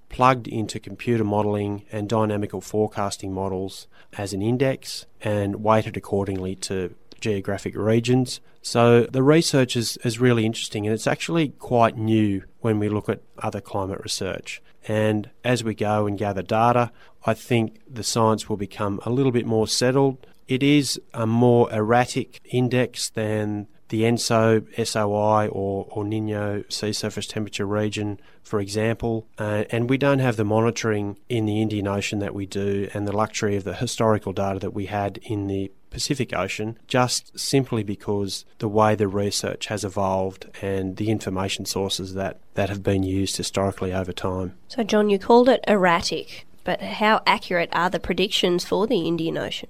plugged 0.08 0.48
into 0.48 0.78
computer 0.80 1.24
modelling 1.24 1.84
and 1.90 2.08
dynamical 2.08 2.60
forecasting 2.60 3.32
models 3.32 3.86
as 4.16 4.32
an 4.32 4.40
index 4.40 5.04
and 5.20 5.56
weighted 5.56 5.96
accordingly 5.96 6.54
to 6.54 6.94
geographic 7.20 7.76
regions. 7.76 8.40
So 8.62 9.04
the 9.04 9.22
research 9.22 9.76
is, 9.76 9.96
is 9.98 10.18
really 10.18 10.46
interesting 10.46 10.86
and 10.86 10.94
it's 10.94 11.06
actually 11.06 11.50
quite 11.50 11.96
new 11.96 12.44
when 12.60 12.78
we 12.78 12.88
look 12.88 13.08
at 13.08 13.20
other 13.38 13.60
climate 13.60 14.00
research. 14.02 14.62
And 14.88 15.30
as 15.44 15.64
we 15.64 15.74
go 15.74 16.06
and 16.06 16.16
gather 16.16 16.42
data, 16.42 16.92
I 17.24 17.34
think 17.34 17.80
the 17.92 18.04
science 18.04 18.48
will 18.48 18.56
become 18.56 19.00
a 19.04 19.10
little 19.10 19.32
bit 19.32 19.46
more 19.46 19.66
settled. 19.66 20.26
It 20.48 20.62
is 20.62 21.00
a 21.12 21.26
more 21.26 21.72
erratic 21.72 22.40
index 22.44 23.08
than 23.10 23.66
the 23.88 24.02
ENSO, 24.04 24.66
SOI, 24.84 25.48
or, 25.48 25.86
or 25.90 26.04
Nino 26.04 26.64
sea 26.68 26.92
surface 26.92 27.26
temperature 27.26 27.66
region, 27.66 28.20
for 28.42 28.60
example. 28.60 29.26
Uh, 29.38 29.64
and 29.70 29.88
we 29.88 29.96
don't 29.96 30.18
have 30.18 30.36
the 30.36 30.44
monitoring 30.44 31.18
in 31.28 31.46
the 31.46 31.62
Indian 31.62 31.86
Ocean 31.86 32.18
that 32.18 32.34
we 32.34 32.46
do 32.46 32.88
and 32.94 33.06
the 33.06 33.16
luxury 33.16 33.56
of 33.56 33.64
the 33.64 33.74
historical 33.74 34.32
data 34.32 34.58
that 34.58 34.72
we 34.72 34.86
had 34.86 35.18
in 35.22 35.46
the 35.46 35.70
Pacific 35.90 36.36
Ocean, 36.36 36.78
just 36.88 37.38
simply 37.38 37.82
because 37.82 38.44
the 38.58 38.68
way 38.68 38.94
the 38.94 39.08
research 39.08 39.66
has 39.66 39.84
evolved 39.84 40.46
and 40.60 40.96
the 40.96 41.10
information 41.10 41.64
sources 41.64 42.14
that, 42.14 42.38
that 42.54 42.68
have 42.68 42.82
been 42.82 43.02
used 43.02 43.36
historically 43.36 43.94
over 43.94 44.12
time. 44.12 44.54
So, 44.68 44.82
John, 44.82 45.08
you 45.08 45.18
called 45.18 45.48
it 45.48 45.64
erratic, 45.66 46.46
but 46.64 46.82
how 46.82 47.22
accurate 47.24 47.70
are 47.72 47.88
the 47.88 48.00
predictions 48.00 48.64
for 48.64 48.86
the 48.86 49.06
Indian 49.06 49.38
Ocean? 49.38 49.68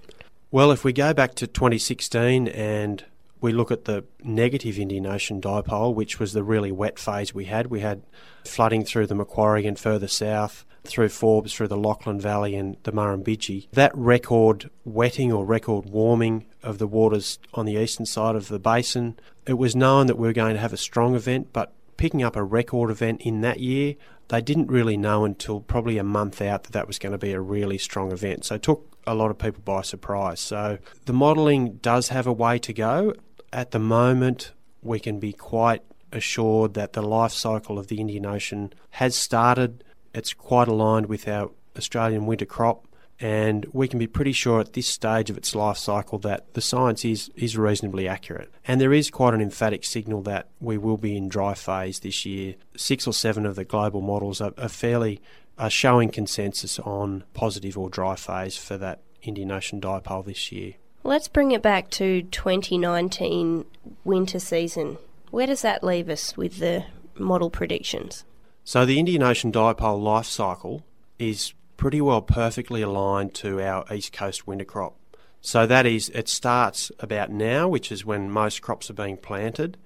Well, 0.56 0.72
if 0.72 0.84
we 0.84 0.94
go 0.94 1.12
back 1.12 1.34
to 1.34 1.46
2016 1.46 2.48
and 2.48 3.04
we 3.42 3.52
look 3.52 3.70
at 3.70 3.84
the 3.84 4.04
negative 4.24 4.78
Indian 4.78 5.04
Ocean 5.04 5.38
dipole, 5.38 5.94
which 5.94 6.18
was 6.18 6.32
the 6.32 6.42
really 6.42 6.72
wet 6.72 6.98
phase 6.98 7.34
we 7.34 7.44
had. 7.44 7.66
We 7.66 7.80
had 7.80 8.00
flooding 8.46 8.82
through 8.82 9.08
the 9.08 9.14
Macquarie 9.14 9.66
and 9.66 9.78
further 9.78 10.08
south, 10.08 10.64
through 10.82 11.10
Forbes, 11.10 11.52
through 11.52 11.68
the 11.68 11.76
Lachlan 11.76 12.18
Valley 12.18 12.54
and 12.54 12.78
the 12.84 12.92
Murrumbidgee. 12.92 13.68
That 13.72 13.94
record 13.94 14.70
wetting 14.86 15.30
or 15.30 15.44
record 15.44 15.90
warming 15.90 16.46
of 16.62 16.78
the 16.78 16.86
waters 16.86 17.38
on 17.52 17.66
the 17.66 17.74
eastern 17.74 18.06
side 18.06 18.34
of 18.34 18.48
the 18.48 18.58
basin, 18.58 19.18
it 19.46 19.58
was 19.58 19.76
known 19.76 20.06
that 20.06 20.16
we 20.16 20.26
were 20.26 20.32
going 20.32 20.54
to 20.54 20.60
have 20.60 20.72
a 20.72 20.78
strong 20.78 21.14
event, 21.14 21.48
but 21.52 21.74
picking 21.96 22.22
up 22.22 22.36
a 22.36 22.44
record 22.44 22.90
event 22.90 23.20
in 23.22 23.40
that 23.42 23.60
year, 23.60 23.94
they 24.28 24.40
didn't 24.40 24.68
really 24.68 24.96
know 24.96 25.24
until 25.24 25.60
probably 25.60 25.98
a 25.98 26.04
month 26.04 26.42
out 26.42 26.64
that 26.64 26.72
that 26.72 26.86
was 26.86 26.98
going 26.98 27.12
to 27.12 27.18
be 27.18 27.32
a 27.32 27.40
really 27.40 27.78
strong 27.78 28.12
event. 28.12 28.44
So 28.44 28.56
it 28.56 28.62
took 28.62 28.96
a 29.06 29.14
lot 29.14 29.30
of 29.30 29.38
people 29.38 29.62
by 29.64 29.82
surprise. 29.82 30.40
So 30.40 30.78
the 31.04 31.12
modelling 31.12 31.76
does 31.76 32.08
have 32.08 32.26
a 32.26 32.32
way 32.32 32.58
to 32.58 32.72
go. 32.72 33.14
At 33.52 33.70
the 33.70 33.78
moment, 33.78 34.52
we 34.82 34.98
can 34.98 35.20
be 35.20 35.32
quite 35.32 35.82
assured 36.12 36.74
that 36.74 36.92
the 36.92 37.02
life 37.02 37.32
cycle 37.32 37.78
of 37.78 37.88
the 37.88 38.00
Indian 38.00 38.26
Ocean 38.26 38.72
has 38.90 39.14
started. 39.14 39.84
It's 40.12 40.32
quite 40.32 40.68
aligned 40.68 41.06
with 41.06 41.28
our 41.28 41.50
Australian 41.76 42.26
winter 42.26 42.46
crop, 42.46 42.86
and 43.18 43.66
we 43.72 43.88
can 43.88 43.98
be 43.98 44.06
pretty 44.06 44.32
sure 44.32 44.60
at 44.60 44.74
this 44.74 44.86
stage 44.86 45.30
of 45.30 45.38
its 45.38 45.54
life 45.54 45.78
cycle 45.78 46.18
that 46.18 46.52
the 46.54 46.60
science 46.60 47.04
is, 47.04 47.30
is 47.34 47.56
reasonably 47.56 48.06
accurate. 48.06 48.52
And 48.66 48.80
there 48.80 48.92
is 48.92 49.10
quite 49.10 49.34
an 49.34 49.40
emphatic 49.40 49.84
signal 49.84 50.22
that 50.22 50.48
we 50.60 50.76
will 50.76 50.98
be 50.98 51.16
in 51.16 51.28
dry 51.28 51.54
phase 51.54 52.00
this 52.00 52.26
year. 52.26 52.56
Six 52.76 53.06
or 53.06 53.12
seven 53.12 53.46
of 53.46 53.56
the 53.56 53.64
global 53.64 54.02
models 54.02 54.40
are, 54.40 54.52
are 54.58 54.68
fairly 54.68 55.20
are 55.58 55.70
showing 55.70 56.10
consensus 56.10 56.78
on 56.80 57.24
positive 57.32 57.78
or 57.78 57.88
dry 57.88 58.14
phase 58.14 58.58
for 58.58 58.76
that 58.76 59.00
Indian 59.22 59.50
Ocean 59.50 59.80
dipole 59.80 60.24
this 60.24 60.52
year. 60.52 60.74
Let's 61.02 61.28
bring 61.28 61.52
it 61.52 61.62
back 61.62 61.88
to 61.90 62.22
2019 62.22 63.64
winter 64.04 64.38
season. 64.38 64.98
Where 65.30 65.46
does 65.46 65.62
that 65.62 65.82
leave 65.82 66.08
us 66.08 66.36
with 66.36 66.58
the 66.58 66.84
model 67.14 67.48
predictions? 67.48 68.24
So, 68.64 68.84
the 68.84 68.98
Indian 68.98 69.22
Ocean 69.22 69.52
dipole 69.52 70.02
life 70.02 70.26
cycle 70.26 70.84
is 71.18 71.54
pretty 71.76 72.00
well 72.00 72.22
perfectly 72.22 72.82
aligned 72.82 73.34
to 73.34 73.60
our 73.60 73.84
East 73.92 74.12
Coast 74.12 74.46
winter 74.46 74.64
crop. 74.64 74.96
So, 75.40 75.66
that 75.66 75.86
is, 75.86 76.08
it 76.10 76.28
starts 76.28 76.90
about 76.98 77.30
now, 77.30 77.68
which 77.68 77.92
is 77.92 78.04
when 78.04 78.30
most 78.30 78.62
crops 78.62 78.90
are 78.90 78.94
being 78.94 79.16
planted, 79.16 79.76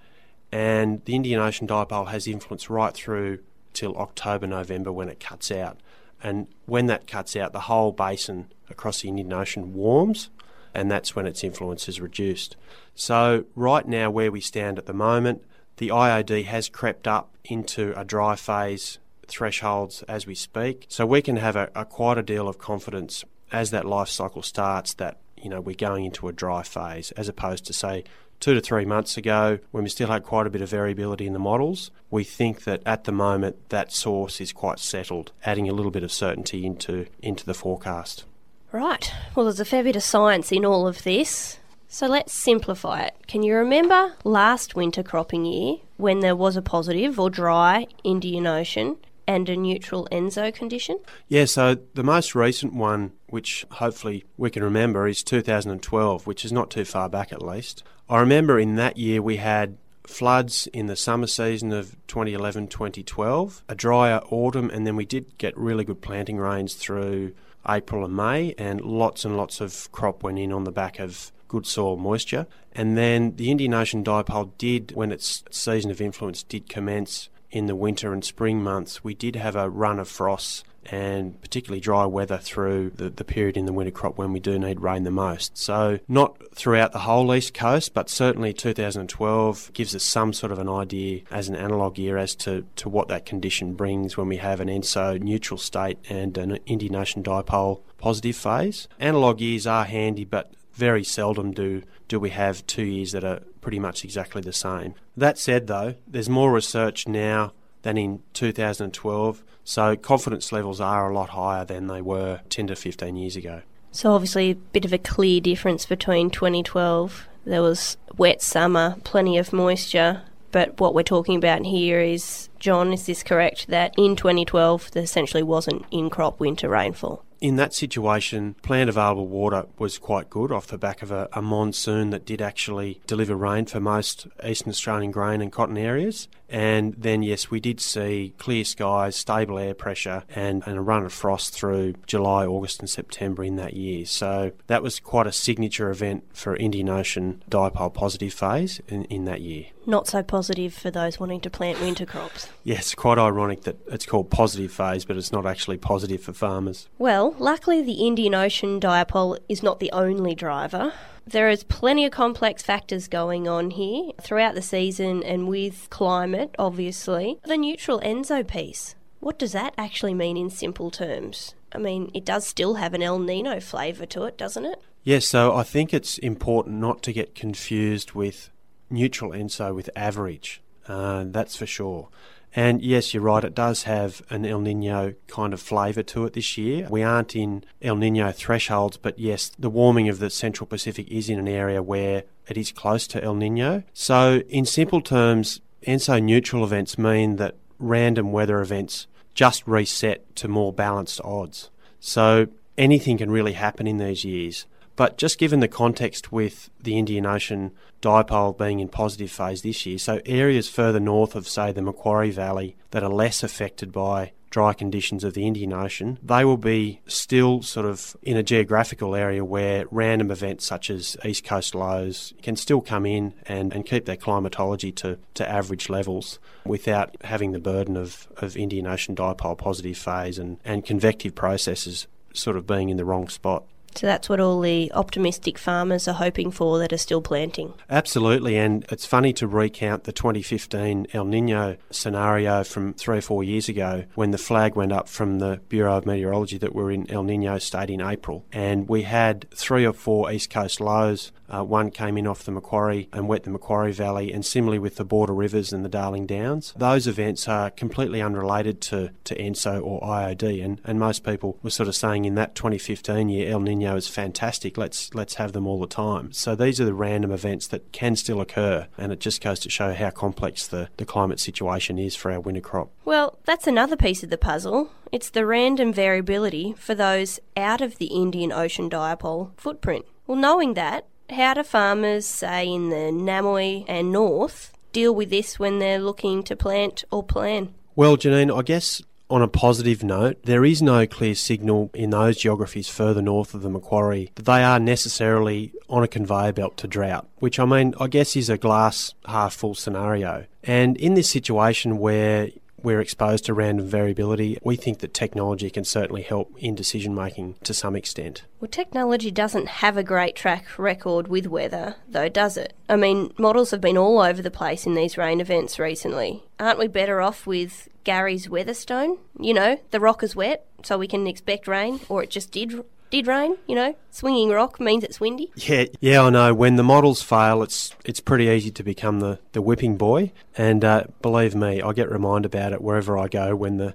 and 0.50 1.04
the 1.04 1.14
Indian 1.14 1.40
Ocean 1.40 1.66
dipole 1.66 2.08
has 2.08 2.26
influence 2.26 2.70
right 2.70 2.94
through 2.94 3.40
till 3.72 3.96
October, 3.96 4.46
November 4.46 4.90
when 4.90 5.08
it 5.08 5.20
cuts 5.20 5.50
out. 5.50 5.78
And 6.22 6.48
when 6.66 6.86
that 6.86 7.06
cuts 7.06 7.36
out, 7.36 7.52
the 7.52 7.60
whole 7.60 7.92
basin 7.92 8.52
across 8.68 9.02
the 9.02 9.08
Indian 9.08 9.32
Ocean 9.32 9.74
warms, 9.74 10.30
and 10.74 10.90
that's 10.90 11.16
when 11.16 11.26
its 11.26 11.42
influence 11.42 11.88
is 11.88 12.00
reduced. 12.00 12.56
So, 12.94 13.44
right 13.54 13.86
now, 13.86 14.10
where 14.10 14.30
we 14.30 14.40
stand 14.40 14.78
at 14.78 14.86
the 14.86 14.92
moment, 14.92 15.44
the 15.76 15.88
IOD 15.88 16.44
has 16.44 16.68
crept 16.68 17.08
up 17.08 17.36
into 17.44 17.98
a 17.98 18.04
dry 18.04 18.36
phase 18.36 18.98
thresholds 19.30 20.02
as 20.02 20.26
we 20.26 20.34
speak. 20.34 20.86
So, 20.88 21.06
we 21.06 21.22
can 21.22 21.36
have 21.36 21.56
a, 21.56 21.70
a 21.74 21.84
quite 21.84 22.18
a 22.18 22.22
deal 22.22 22.48
of 22.48 22.58
confidence 22.58 23.24
as 23.52 23.70
that 23.70 23.84
life 23.84 24.08
cycle 24.08 24.42
starts 24.42 24.94
that 24.94 25.18
you 25.36 25.48
know 25.48 25.60
we're 25.60 25.74
going 25.74 26.04
into 26.04 26.28
a 26.28 26.32
dry 26.32 26.62
phase, 26.62 27.10
as 27.12 27.28
opposed 27.28 27.64
to 27.66 27.72
say 27.72 28.04
two 28.40 28.54
to 28.54 28.60
three 28.60 28.84
months 28.84 29.16
ago, 29.16 29.58
when 29.70 29.84
we 29.84 29.90
still 29.90 30.08
had 30.08 30.24
quite 30.24 30.46
a 30.46 30.50
bit 30.50 30.62
of 30.62 30.70
variability 30.70 31.26
in 31.26 31.34
the 31.34 31.38
models, 31.38 31.90
we 32.10 32.24
think 32.24 32.64
that 32.64 32.82
at 32.84 33.04
the 33.04 33.12
moment 33.12 33.68
that 33.68 33.92
source 33.92 34.40
is 34.40 34.52
quite 34.52 34.78
settled, 34.78 35.30
adding 35.44 35.68
a 35.68 35.72
little 35.72 35.90
bit 35.90 36.02
of 36.02 36.10
certainty 36.10 36.64
into, 36.66 37.06
into 37.22 37.44
the 37.44 37.54
forecast. 37.54 38.24
Right. 38.72 39.12
Well, 39.34 39.44
there's 39.44 39.60
a 39.60 39.64
fair 39.64 39.84
bit 39.84 39.96
of 39.96 40.02
science 40.02 40.50
in 40.50 40.64
all 40.64 40.86
of 40.86 41.02
this. 41.02 41.58
So 41.86 42.06
let's 42.06 42.32
simplify 42.32 43.02
it. 43.02 43.14
Can 43.26 43.42
you 43.42 43.56
remember 43.56 44.14
last 44.24 44.76
winter 44.76 45.02
cropping 45.02 45.44
year 45.44 45.78
when 45.96 46.20
there 46.20 46.36
was 46.36 46.56
a 46.56 46.62
positive 46.62 47.18
or 47.18 47.28
dry 47.28 47.88
Indian 48.04 48.46
Ocean 48.46 48.96
and 49.30 49.48
a 49.48 49.56
neutral 49.56 50.08
ENSO 50.10 50.52
condition? 50.52 50.98
Yeah, 51.28 51.44
so 51.44 51.76
the 51.94 52.02
most 52.02 52.34
recent 52.34 52.74
one, 52.74 53.12
which 53.28 53.64
hopefully 53.70 54.24
we 54.36 54.50
can 54.50 54.64
remember, 54.64 55.06
is 55.06 55.22
2012, 55.22 56.26
which 56.26 56.44
is 56.44 56.52
not 56.52 56.68
too 56.68 56.84
far 56.84 57.08
back 57.08 57.32
at 57.32 57.40
least. 57.40 57.84
I 58.08 58.18
remember 58.18 58.58
in 58.58 58.74
that 58.74 58.96
year 58.96 59.22
we 59.22 59.36
had 59.36 59.78
floods 60.02 60.66
in 60.72 60.86
the 60.86 60.96
summer 60.96 61.28
season 61.28 61.72
of 61.72 61.96
2011 62.08 62.66
2012, 62.66 63.62
a 63.68 63.74
drier 63.76 64.18
autumn, 64.30 64.68
and 64.68 64.84
then 64.84 64.96
we 64.96 65.04
did 65.04 65.38
get 65.38 65.56
really 65.56 65.84
good 65.84 66.02
planting 66.02 66.38
rains 66.38 66.74
through 66.74 67.32
April 67.68 68.04
and 68.04 68.16
May, 68.16 68.52
and 68.58 68.80
lots 68.80 69.24
and 69.24 69.36
lots 69.36 69.60
of 69.60 69.92
crop 69.92 70.24
went 70.24 70.40
in 70.40 70.50
on 70.52 70.64
the 70.64 70.72
back 70.72 70.98
of 70.98 71.30
good 71.46 71.66
soil 71.66 71.96
moisture. 71.96 72.48
And 72.72 72.96
then 72.96 73.36
the 73.36 73.52
Indian 73.52 73.74
Ocean 73.74 74.02
dipole 74.02 74.50
did, 74.58 74.90
when 74.96 75.12
its 75.12 75.44
season 75.52 75.92
of 75.92 76.00
influence 76.00 76.42
did 76.42 76.68
commence 76.68 77.28
in 77.50 77.66
the 77.66 77.76
winter 77.76 78.12
and 78.12 78.24
spring 78.24 78.62
months, 78.62 79.02
we 79.02 79.14
did 79.14 79.36
have 79.36 79.56
a 79.56 79.68
run 79.68 79.98
of 79.98 80.08
frosts 80.08 80.64
and 80.86 81.40
particularly 81.40 81.80
dry 81.80 82.06
weather 82.06 82.38
through 82.38 82.90
the, 82.90 83.10
the 83.10 83.24
period 83.24 83.56
in 83.56 83.66
the 83.66 83.72
winter 83.72 83.90
crop 83.90 84.16
when 84.16 84.32
we 84.32 84.40
do 84.40 84.58
need 84.58 84.80
rain 84.80 85.04
the 85.04 85.10
most. 85.10 85.56
So, 85.56 85.98
not 86.08 86.36
throughout 86.54 86.92
the 86.92 87.00
whole 87.00 87.34
east 87.34 87.54
coast, 87.54 87.92
but 87.94 88.08
certainly 88.08 88.52
2012 88.52 89.72
gives 89.72 89.94
us 89.94 90.02
some 90.02 90.32
sort 90.32 90.52
of 90.52 90.58
an 90.58 90.68
idea 90.68 91.20
as 91.30 91.48
an 91.48 91.56
analogue 91.56 91.98
year 91.98 92.16
as 92.16 92.34
to, 92.36 92.64
to 92.76 92.88
what 92.88 93.08
that 93.08 93.26
condition 93.26 93.74
brings 93.74 94.16
when 94.16 94.28
we 94.28 94.38
have 94.38 94.60
an 94.60 94.68
ENSO 94.68 95.18
neutral 95.20 95.58
state 95.58 95.98
and 96.08 96.36
an 96.38 96.58
Indian 96.66 96.96
Ocean 96.96 97.22
dipole 97.22 97.82
positive 97.98 98.36
phase. 98.36 98.88
Analogue 98.98 99.40
years 99.40 99.66
are 99.66 99.84
handy, 99.84 100.24
but 100.24 100.52
very 100.74 101.04
seldom 101.04 101.52
do, 101.52 101.82
do 102.08 102.18
we 102.18 102.30
have 102.30 102.66
two 102.66 102.84
years 102.84 103.12
that 103.12 103.24
are 103.24 103.40
pretty 103.60 103.78
much 103.78 104.04
exactly 104.04 104.40
the 104.40 104.52
same. 104.52 104.94
That 105.16 105.38
said, 105.38 105.66
though, 105.66 105.96
there's 106.06 106.28
more 106.28 106.52
research 106.52 107.06
now 107.06 107.52
than 107.82 107.98
in 107.98 108.22
2012 108.32 109.42
so 109.70 109.94
confidence 109.96 110.50
levels 110.50 110.80
are 110.80 111.10
a 111.10 111.14
lot 111.14 111.30
higher 111.30 111.64
than 111.64 111.86
they 111.86 112.00
were 112.00 112.40
10 112.48 112.68
to 112.68 112.76
15 112.76 113.14
years 113.14 113.36
ago. 113.36 113.62
So 113.92 114.12
obviously 114.12 114.50
a 114.50 114.54
bit 114.54 114.84
of 114.84 114.92
a 114.92 114.98
clear 114.98 115.40
difference 115.40 115.86
between 115.86 116.30
2012. 116.30 117.28
There 117.44 117.62
was 117.62 117.96
wet 118.16 118.42
summer, 118.42 118.96
plenty 119.04 119.38
of 119.38 119.52
moisture, 119.52 120.22
but 120.52 120.80
what 120.80 120.94
we're 120.94 121.02
talking 121.02 121.36
about 121.36 121.64
here 121.64 122.00
is, 122.00 122.48
John, 122.58 122.92
is 122.92 123.06
this 123.06 123.22
correct, 123.22 123.68
that 123.68 123.94
in 123.96 124.16
2012 124.16 124.90
there 124.90 125.02
essentially 125.02 125.42
wasn't 125.42 125.84
in 125.92 126.10
crop 126.10 126.40
winter 126.40 126.68
rainfall? 126.68 127.24
In 127.40 127.56
that 127.56 127.72
situation, 127.72 128.54
plant 128.62 128.90
available 128.90 129.26
water 129.26 129.66
was 129.78 129.98
quite 129.98 130.28
good 130.28 130.52
off 130.52 130.66
the 130.66 130.78
back 130.78 131.02
of 131.02 131.10
a, 131.10 131.28
a, 131.32 131.40
monsoon 131.40 132.10
that 132.10 132.26
did 132.26 132.42
actually 132.42 133.00
deliver 133.06 133.34
rain 133.34 133.64
for 133.64 133.80
most 133.80 134.26
eastern 134.44 134.70
Australian 134.70 135.10
grain 135.10 135.40
and 135.40 135.50
cotton 135.50 135.78
areas. 135.78 136.28
And 136.50 136.94
then, 136.94 137.22
yes, 137.22 137.50
we 137.50 137.60
did 137.60 137.80
see 137.80 138.34
clear 138.36 138.64
skies, 138.64 139.14
stable 139.14 139.58
air 139.58 139.72
pressure, 139.72 140.24
and, 140.34 140.64
and 140.66 140.76
a 140.76 140.80
run 140.80 141.04
of 141.04 141.12
frost 141.12 141.54
through 141.54 141.94
July, 142.06 142.44
August, 142.44 142.80
and 142.80 142.90
September 142.90 143.44
in 143.44 143.56
that 143.56 143.74
year. 143.74 144.04
So 144.04 144.50
that 144.66 144.82
was 144.82 144.98
quite 144.98 145.28
a 145.28 145.32
signature 145.32 145.90
event 145.90 146.24
for 146.32 146.56
Indian 146.56 146.88
Ocean 146.88 147.42
dipole 147.48 147.94
positive 147.94 148.34
phase 148.34 148.80
in, 148.88 149.04
in 149.04 149.26
that 149.26 149.40
year. 149.42 149.66
Not 149.86 150.08
so 150.08 150.22
positive 150.22 150.74
for 150.74 150.90
those 150.90 151.18
wanting 151.18 151.40
to 151.42 151.50
plant 151.50 151.80
winter 151.80 152.04
crops. 152.04 152.48
Yes, 152.64 152.94
quite 152.94 153.18
ironic 153.18 153.62
that 153.62 153.76
it's 153.86 154.04
called 154.04 154.30
positive 154.30 154.72
phase, 154.72 155.04
but 155.04 155.16
it's 155.16 155.32
not 155.32 155.46
actually 155.46 155.78
positive 155.78 156.20
for 156.20 156.32
farmers. 156.32 156.88
Well, 156.98 157.29
luckily, 157.38 157.82
the 157.82 158.06
Indian 158.06 158.34
Ocean 158.34 158.80
dipole 158.80 159.38
is 159.48 159.62
not 159.62 159.80
the 159.80 159.92
only 159.92 160.34
driver. 160.34 160.92
There 161.26 161.48
is 161.48 161.64
plenty 161.64 162.04
of 162.04 162.12
complex 162.12 162.62
factors 162.62 163.06
going 163.06 163.46
on 163.46 163.70
here 163.70 164.12
throughout 164.20 164.54
the 164.54 164.62
season 164.62 165.22
and 165.22 165.46
with 165.46 165.88
climate, 165.90 166.54
obviously. 166.58 167.38
The 167.44 167.56
neutral 167.56 168.00
ENSO 168.00 168.42
piece, 168.46 168.94
what 169.20 169.38
does 169.38 169.52
that 169.52 169.74
actually 169.78 170.14
mean 170.14 170.36
in 170.36 170.50
simple 170.50 170.90
terms? 170.90 171.54
I 171.72 171.78
mean, 171.78 172.10
it 172.14 172.24
does 172.24 172.46
still 172.46 172.74
have 172.74 172.94
an 172.94 173.02
El 173.02 173.18
Nino 173.18 173.60
flavour 173.60 174.06
to 174.06 174.24
it, 174.24 174.36
doesn't 174.36 174.64
it? 174.64 174.80
Yes, 175.04 175.26
so 175.26 175.54
I 175.54 175.62
think 175.62 175.94
it's 175.94 176.18
important 176.18 176.76
not 176.76 177.02
to 177.04 177.12
get 177.12 177.34
confused 177.34 178.12
with 178.12 178.50
neutral 178.90 179.32
ENSO 179.32 179.74
with 179.74 179.88
average. 179.94 180.62
Uh, 180.86 181.24
that's 181.26 181.56
for 181.56 181.66
sure. 181.66 182.08
And 182.54 182.82
yes, 182.82 183.14
you're 183.14 183.22
right, 183.22 183.44
it 183.44 183.54
does 183.54 183.84
have 183.84 184.22
an 184.28 184.44
El 184.44 184.60
Nino 184.60 185.14
kind 185.28 185.52
of 185.52 185.60
flavour 185.60 186.02
to 186.02 186.24
it 186.24 186.32
this 186.32 186.58
year. 186.58 186.88
We 186.90 187.02
aren't 187.02 187.36
in 187.36 187.64
El 187.80 187.96
Nino 187.96 188.32
thresholds, 188.32 188.96
but 188.96 189.18
yes, 189.18 189.52
the 189.58 189.70
warming 189.70 190.08
of 190.08 190.18
the 190.18 190.30
Central 190.30 190.66
Pacific 190.66 191.08
is 191.08 191.28
in 191.28 191.38
an 191.38 191.46
area 191.46 191.80
where 191.80 192.24
it 192.48 192.56
is 192.56 192.72
close 192.72 193.06
to 193.08 193.22
El 193.22 193.36
Nino. 193.36 193.84
So, 193.92 194.42
in 194.48 194.64
simple 194.64 195.00
terms, 195.00 195.60
ENSO 195.86 196.20
neutral 196.20 196.64
events 196.64 196.98
mean 196.98 197.36
that 197.36 197.54
random 197.78 198.32
weather 198.32 198.60
events 198.60 199.06
just 199.32 199.66
reset 199.66 200.34
to 200.36 200.48
more 200.48 200.72
balanced 200.72 201.20
odds. 201.22 201.70
So, 202.00 202.48
anything 202.76 203.18
can 203.18 203.30
really 203.30 203.52
happen 203.52 203.86
in 203.86 203.98
these 203.98 204.24
years. 204.24 204.66
But 205.00 205.16
just 205.16 205.38
given 205.38 205.60
the 205.60 205.66
context 205.66 206.30
with 206.30 206.68
the 206.78 206.98
Indian 206.98 207.24
Ocean 207.24 207.70
dipole 208.02 208.58
being 208.58 208.80
in 208.80 208.88
positive 208.88 209.30
phase 209.30 209.62
this 209.62 209.86
year, 209.86 209.96
so 209.96 210.20
areas 210.26 210.68
further 210.68 211.00
north 211.00 211.34
of, 211.34 211.48
say, 211.48 211.72
the 211.72 211.80
Macquarie 211.80 212.30
Valley 212.30 212.76
that 212.90 213.02
are 213.02 213.08
less 213.08 213.42
affected 213.42 213.92
by 213.92 214.32
dry 214.50 214.74
conditions 214.74 215.24
of 215.24 215.32
the 215.32 215.46
Indian 215.46 215.72
Ocean, 215.72 216.18
they 216.22 216.44
will 216.44 216.58
be 216.58 217.00
still 217.06 217.62
sort 217.62 217.86
of 217.86 218.14
in 218.20 218.36
a 218.36 218.42
geographical 218.42 219.14
area 219.14 219.42
where 219.42 219.86
random 219.90 220.30
events 220.30 220.66
such 220.66 220.90
as 220.90 221.16
east 221.24 221.44
coast 221.44 221.74
lows 221.74 222.34
can 222.42 222.54
still 222.54 222.82
come 222.82 223.06
in 223.06 223.32
and, 223.46 223.72
and 223.72 223.86
keep 223.86 224.04
their 224.04 224.16
climatology 224.16 224.92
to, 224.92 225.18
to 225.32 225.48
average 225.48 225.88
levels 225.88 226.38
without 226.66 227.16
having 227.24 227.52
the 227.52 227.58
burden 227.58 227.96
of, 227.96 228.28
of 228.36 228.54
Indian 228.54 228.86
Ocean 228.86 229.16
dipole 229.16 229.56
positive 229.56 229.96
phase 229.96 230.38
and, 230.38 230.58
and 230.62 230.84
convective 230.84 231.34
processes 231.34 232.06
sort 232.34 232.58
of 232.58 232.66
being 232.66 232.90
in 232.90 232.98
the 232.98 233.04
wrong 233.06 233.30
spot. 233.30 233.64
So 233.94 234.06
that's 234.06 234.28
what 234.28 234.40
all 234.40 234.60
the 234.60 234.90
optimistic 234.92 235.58
farmers 235.58 236.08
are 236.08 236.14
hoping 236.14 236.50
for 236.50 236.78
that 236.78 236.92
are 236.92 236.98
still 236.98 237.20
planting. 237.20 237.74
Absolutely, 237.88 238.56
and 238.56 238.84
it's 238.90 239.06
funny 239.06 239.32
to 239.34 239.46
recount 239.46 240.04
the 240.04 240.12
2015 240.12 241.08
El 241.12 241.24
Nino 241.24 241.76
scenario 241.90 242.64
from 242.64 242.94
three 242.94 243.18
or 243.18 243.22
four 243.22 243.44
years 243.44 243.68
ago 243.68 244.04
when 244.14 244.30
the 244.30 244.38
flag 244.38 244.74
went 244.74 244.92
up 244.92 245.08
from 245.08 245.38
the 245.38 245.60
Bureau 245.68 245.96
of 245.96 246.06
Meteorology 246.06 246.58
that 246.58 246.74
we're 246.74 246.90
in 246.90 247.10
El 247.10 247.22
Nino 247.22 247.58
state 247.58 247.90
in 247.90 248.00
April. 248.00 248.44
And 248.52 248.88
we 248.88 249.02
had 249.02 249.48
three 249.50 249.84
or 249.84 249.92
four 249.92 250.30
east 250.30 250.50
coast 250.50 250.80
lows 250.80 251.32
uh, 251.50 251.64
one 251.64 251.90
came 251.90 252.16
in 252.16 252.26
off 252.26 252.44
the 252.44 252.52
Macquarie 252.52 253.08
and 253.12 253.26
wet 253.26 253.42
the 253.42 253.50
Macquarie 253.50 253.92
Valley, 253.92 254.32
and 254.32 254.46
similarly 254.46 254.78
with 254.78 254.96
the 254.96 255.04
Border 255.04 255.34
Rivers 255.34 255.72
and 255.72 255.84
the 255.84 255.88
Darling 255.88 256.26
Downs. 256.26 256.72
Those 256.76 257.06
events 257.06 257.48
are 257.48 257.70
completely 257.70 258.22
unrelated 258.22 258.80
to, 258.82 259.10
to 259.24 259.34
ENSO 259.34 259.82
or 259.82 260.00
IOD, 260.02 260.64
and, 260.64 260.80
and 260.84 260.98
most 260.98 261.24
people 261.24 261.58
were 261.62 261.70
sort 261.70 261.88
of 261.88 261.96
saying 261.96 262.24
in 262.24 262.36
that 262.36 262.54
2015 262.54 263.28
year, 263.28 263.50
El 263.50 263.60
Nino 263.60 263.79
is 263.80 264.08
fantastic. 264.08 264.76
Let's 264.76 265.14
let's 265.14 265.34
have 265.34 265.52
them 265.52 265.66
all 265.66 265.80
the 265.80 265.86
time. 265.86 266.32
So 266.32 266.54
these 266.54 266.80
are 266.80 266.84
the 266.84 266.94
random 266.94 267.30
events 267.30 267.66
that 267.68 267.92
can 267.92 268.16
still 268.16 268.40
occur, 268.40 268.86
and 268.96 269.12
it 269.12 269.20
just 269.20 269.42
goes 269.42 269.60
to 269.60 269.70
show 269.70 269.94
how 269.94 270.10
complex 270.10 270.66
the, 270.66 270.88
the 270.96 271.04
climate 271.04 271.40
situation 271.40 271.98
is 271.98 272.14
for 272.14 272.30
our 272.30 272.40
winter 272.40 272.60
crop. 272.60 272.90
Well, 273.04 273.38
that's 273.44 273.66
another 273.66 273.96
piece 273.96 274.22
of 274.22 274.30
the 274.30 274.38
puzzle. 274.38 274.90
It's 275.12 275.30
the 275.30 275.46
random 275.46 275.92
variability 275.92 276.74
for 276.78 276.94
those 276.94 277.40
out 277.56 277.80
of 277.80 277.98
the 277.98 278.06
Indian 278.06 278.52
Ocean 278.52 278.88
dipole 278.88 279.50
footprint. 279.56 280.04
Well, 280.26 280.38
knowing 280.38 280.74
that, 280.74 281.06
how 281.30 281.54
do 281.54 281.62
farmers, 281.62 282.26
say 282.26 282.68
in 282.68 282.90
the 282.90 283.10
Namoi 283.12 283.84
and 283.88 284.12
North, 284.12 284.72
deal 284.92 285.14
with 285.14 285.30
this 285.30 285.58
when 285.58 285.78
they're 285.78 285.98
looking 285.98 286.42
to 286.44 286.56
plant 286.56 287.04
or 287.10 287.22
plan? 287.22 287.74
Well, 287.96 288.16
Janine, 288.16 288.56
I 288.56 288.62
guess 288.62 289.02
on 289.30 289.42
a 289.42 289.48
positive 289.48 290.02
note, 290.02 290.42
there 290.42 290.64
is 290.64 290.82
no 290.82 291.06
clear 291.06 291.34
signal 291.34 291.90
in 291.94 292.10
those 292.10 292.36
geographies 292.36 292.88
further 292.88 293.22
north 293.22 293.54
of 293.54 293.62
the 293.62 293.70
Macquarie 293.70 294.32
that 294.34 294.44
they 294.44 294.64
are 294.64 294.80
necessarily 294.80 295.72
on 295.88 296.02
a 296.02 296.08
conveyor 296.08 296.52
belt 296.52 296.76
to 296.78 296.88
drought, 296.88 297.28
which 297.38 297.58
I 297.58 297.64
mean, 297.64 297.94
I 298.00 298.08
guess 298.08 298.36
is 298.36 298.50
a 298.50 298.58
glass 298.58 299.14
half 299.26 299.54
full 299.54 299.74
scenario. 299.74 300.46
And 300.64 300.96
in 300.96 301.14
this 301.14 301.30
situation 301.30 301.98
where 301.98 302.50
we're 302.82 303.00
exposed 303.00 303.44
to 303.46 303.54
random 303.54 303.86
variability, 303.86 304.58
we 304.62 304.76
think 304.76 304.98
that 305.00 305.14
technology 305.14 305.70
can 305.70 305.84
certainly 305.84 306.22
help 306.22 306.54
in 306.58 306.74
decision 306.74 307.14
making 307.14 307.54
to 307.64 307.74
some 307.74 307.96
extent. 307.96 308.44
Well, 308.60 308.68
technology 308.70 309.30
doesn't 309.30 309.68
have 309.68 309.96
a 309.96 310.02
great 310.02 310.36
track 310.36 310.78
record 310.78 311.28
with 311.28 311.46
weather, 311.46 311.96
though, 312.08 312.28
does 312.28 312.56
it? 312.56 312.74
I 312.88 312.96
mean, 312.96 313.32
models 313.38 313.70
have 313.70 313.80
been 313.80 313.98
all 313.98 314.20
over 314.20 314.42
the 314.42 314.50
place 314.50 314.86
in 314.86 314.94
these 314.94 315.18
rain 315.18 315.40
events 315.40 315.78
recently. 315.78 316.42
Aren't 316.58 316.78
we 316.78 316.88
better 316.88 317.20
off 317.20 317.46
with 317.46 317.88
Gary's 318.04 318.48
Weatherstone? 318.48 319.18
You 319.38 319.54
know, 319.54 319.80
the 319.90 320.00
rock 320.00 320.22
is 320.22 320.36
wet, 320.36 320.66
so 320.82 320.98
we 320.98 321.08
can 321.08 321.26
expect 321.26 321.68
rain, 321.68 322.00
or 322.08 322.22
it 322.22 322.30
just 322.30 322.52
did 322.52 322.84
did 323.10 323.26
rain, 323.26 323.56
you 323.66 323.74
know, 323.74 323.96
swinging 324.10 324.50
rock 324.50 324.80
means 324.80 325.04
it's 325.04 325.20
windy. 325.20 325.52
Yeah, 325.56 325.86
yeah, 326.00 326.22
I 326.22 326.30
know. 326.30 326.54
When 326.54 326.76
the 326.76 326.82
models 326.82 327.22
fail, 327.22 327.62
it's 327.62 327.92
it's 328.04 328.20
pretty 328.20 328.46
easy 328.46 328.70
to 328.70 328.82
become 328.82 329.20
the, 329.20 329.38
the 329.52 329.60
whipping 329.60 329.96
boy. 329.96 330.32
And 330.56 330.84
uh, 330.84 331.04
believe 331.20 331.54
me, 331.54 331.82
I 331.82 331.92
get 331.92 332.10
reminded 332.10 332.54
about 332.54 332.72
it 332.72 332.80
wherever 332.80 333.18
I 333.18 333.28
go 333.28 333.54
when 333.56 333.76
the 333.76 333.94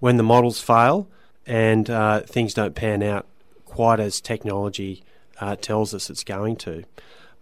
when 0.00 0.16
the 0.16 0.22
models 0.22 0.60
fail 0.60 1.08
and 1.46 1.88
uh, 1.88 2.20
things 2.20 2.54
don't 2.54 2.74
pan 2.74 3.02
out 3.02 3.26
quite 3.64 4.00
as 4.00 4.20
technology 4.20 5.04
uh, 5.40 5.56
tells 5.56 5.94
us 5.94 6.10
it's 6.10 6.24
going 6.24 6.56
to. 6.56 6.84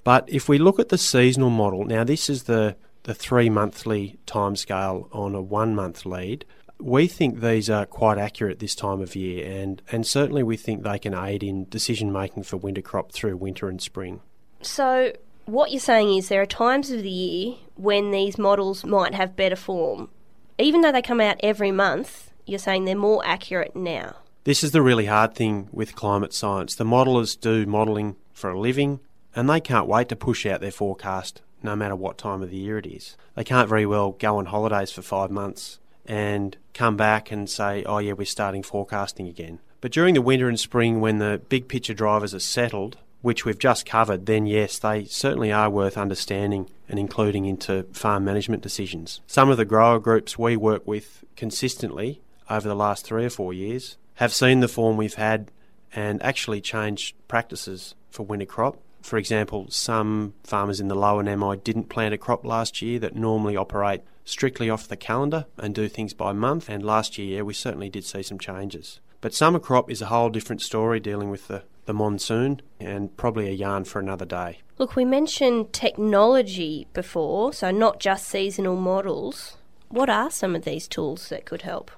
But 0.04 0.28
if 0.28 0.48
we 0.48 0.58
look 0.58 0.78
at 0.78 0.90
the 0.90 0.98
seasonal 0.98 1.50
model, 1.50 1.84
now 1.84 2.04
this 2.04 2.28
is 2.28 2.44
the 2.44 2.76
the 3.04 3.14
three 3.14 3.50
monthly 3.50 4.18
timescale 4.26 5.08
on 5.12 5.34
a 5.34 5.40
one 5.40 5.74
month 5.74 6.04
lead 6.04 6.44
we 6.84 7.08
think 7.08 7.40
these 7.40 7.70
are 7.70 7.86
quite 7.86 8.18
accurate 8.18 8.58
this 8.58 8.74
time 8.74 9.00
of 9.00 9.16
year, 9.16 9.50
and, 9.50 9.80
and 9.90 10.06
certainly 10.06 10.42
we 10.42 10.58
think 10.58 10.82
they 10.82 10.98
can 10.98 11.14
aid 11.14 11.42
in 11.42 11.66
decision 11.70 12.12
making 12.12 12.42
for 12.42 12.58
winter 12.58 12.82
crop 12.82 13.10
through 13.10 13.38
winter 13.38 13.70
and 13.70 13.80
spring. 13.80 14.20
So, 14.60 15.12
what 15.46 15.70
you're 15.70 15.80
saying 15.80 16.14
is 16.14 16.28
there 16.28 16.42
are 16.42 16.46
times 16.46 16.90
of 16.90 17.02
the 17.02 17.08
year 17.08 17.54
when 17.76 18.10
these 18.10 18.36
models 18.36 18.84
might 18.84 19.14
have 19.14 19.34
better 19.34 19.56
form. 19.56 20.10
Even 20.58 20.82
though 20.82 20.92
they 20.92 21.00
come 21.00 21.22
out 21.22 21.40
every 21.42 21.72
month, 21.72 22.30
you're 22.44 22.58
saying 22.58 22.84
they're 22.84 22.94
more 22.94 23.24
accurate 23.24 23.74
now. 23.74 24.16
This 24.44 24.62
is 24.62 24.72
the 24.72 24.82
really 24.82 25.06
hard 25.06 25.34
thing 25.34 25.70
with 25.72 25.96
climate 25.96 26.34
science. 26.34 26.74
The 26.74 26.84
modelers 26.84 27.40
do 27.40 27.64
modelling 27.64 28.16
for 28.34 28.50
a 28.50 28.60
living, 28.60 29.00
and 29.34 29.48
they 29.48 29.60
can't 29.60 29.88
wait 29.88 30.10
to 30.10 30.16
push 30.16 30.44
out 30.44 30.60
their 30.60 30.70
forecast 30.70 31.40
no 31.62 31.74
matter 31.74 31.96
what 31.96 32.18
time 32.18 32.42
of 32.42 32.50
the 32.50 32.58
year 32.58 32.76
it 32.76 32.84
is. 32.84 33.16
They 33.36 33.44
can't 33.44 33.70
very 33.70 33.86
well 33.86 34.12
go 34.12 34.36
on 34.36 34.46
holidays 34.46 34.90
for 34.90 35.00
five 35.00 35.30
months 35.30 35.78
and 36.06 36.56
come 36.72 36.96
back 36.96 37.30
and 37.30 37.48
say, 37.48 37.84
oh, 37.84 37.98
yeah, 37.98 38.12
we're 38.12 38.26
starting 38.26 38.62
forecasting 38.62 39.28
again. 39.28 39.60
But 39.80 39.92
during 39.92 40.14
the 40.14 40.22
winter 40.22 40.48
and 40.48 40.58
spring, 40.58 41.00
when 41.00 41.18
the 41.18 41.42
big 41.48 41.68
picture 41.68 41.94
drivers 41.94 42.34
are 42.34 42.40
settled, 42.40 42.98
which 43.22 43.44
we've 43.44 43.58
just 43.58 43.86
covered, 43.86 44.26
then 44.26 44.46
yes, 44.46 44.78
they 44.78 45.04
certainly 45.06 45.50
are 45.50 45.70
worth 45.70 45.96
understanding 45.96 46.68
and 46.88 46.98
including 46.98 47.46
into 47.46 47.84
farm 47.92 48.24
management 48.24 48.62
decisions. 48.62 49.20
Some 49.26 49.48
of 49.48 49.56
the 49.56 49.64
grower 49.64 49.98
groups 49.98 50.38
we 50.38 50.56
work 50.56 50.86
with 50.86 51.24
consistently 51.36 52.20
over 52.50 52.68
the 52.68 52.74
last 52.74 53.04
three 53.06 53.24
or 53.24 53.30
four 53.30 53.54
years 53.54 53.96
have 54.14 54.32
seen 54.32 54.60
the 54.60 54.68
form 54.68 54.96
we've 54.96 55.14
had 55.14 55.50
and 55.94 56.22
actually 56.22 56.60
changed 56.60 57.14
practices 57.28 57.94
for 58.10 58.24
winter 58.24 58.46
crop. 58.46 58.76
For 59.04 59.18
example, 59.18 59.66
some 59.68 60.32
farmers 60.44 60.80
in 60.80 60.88
the 60.88 60.94
lower 60.94 61.22
Namoi 61.22 61.62
didn't 61.62 61.90
plant 61.90 62.14
a 62.14 62.18
crop 62.18 62.42
last 62.42 62.80
year 62.80 62.98
that 63.00 63.14
normally 63.14 63.54
operate 63.54 64.00
strictly 64.24 64.70
off 64.70 64.88
the 64.88 64.96
calendar 64.96 65.44
and 65.58 65.74
do 65.74 65.88
things 65.88 66.14
by 66.14 66.32
month. 66.32 66.70
And 66.70 66.82
last 66.82 67.18
year, 67.18 67.36
yeah, 67.36 67.42
we 67.42 67.52
certainly 67.52 67.90
did 67.90 68.06
see 68.06 68.22
some 68.22 68.38
changes. 68.38 69.00
But 69.20 69.34
summer 69.34 69.58
crop 69.58 69.90
is 69.90 70.00
a 70.00 70.06
whole 70.06 70.30
different 70.30 70.62
story 70.62 71.00
dealing 71.00 71.28
with 71.28 71.48
the, 71.48 71.64
the 71.84 71.92
monsoon 71.92 72.62
and 72.80 73.14
probably 73.18 73.48
a 73.48 73.52
yarn 73.52 73.84
for 73.84 74.00
another 74.00 74.24
day. 74.24 74.60
Look, 74.78 74.96
we 74.96 75.04
mentioned 75.04 75.74
technology 75.74 76.86
before, 76.94 77.52
so 77.52 77.70
not 77.70 78.00
just 78.00 78.26
seasonal 78.26 78.76
models. 78.76 79.58
What 79.90 80.08
are 80.08 80.30
some 80.30 80.56
of 80.56 80.64
these 80.64 80.88
tools 80.88 81.28
that 81.28 81.44
could 81.44 81.60
help? 81.60 81.90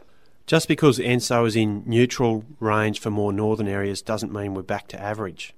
Just 0.49 0.67
because 0.67 0.99
ENSO 0.99 1.47
is 1.47 1.55
in 1.55 1.85
neutral 1.87 2.45
range 2.59 2.99
for 2.99 3.13
more 3.13 3.33
northern 3.33 3.69
areas 3.69 4.03
doesn't 4.03 4.33
mean 4.33 4.55
we're 4.55 4.63
back 4.63 4.89
to 4.89 5.01
average. 5.01 5.55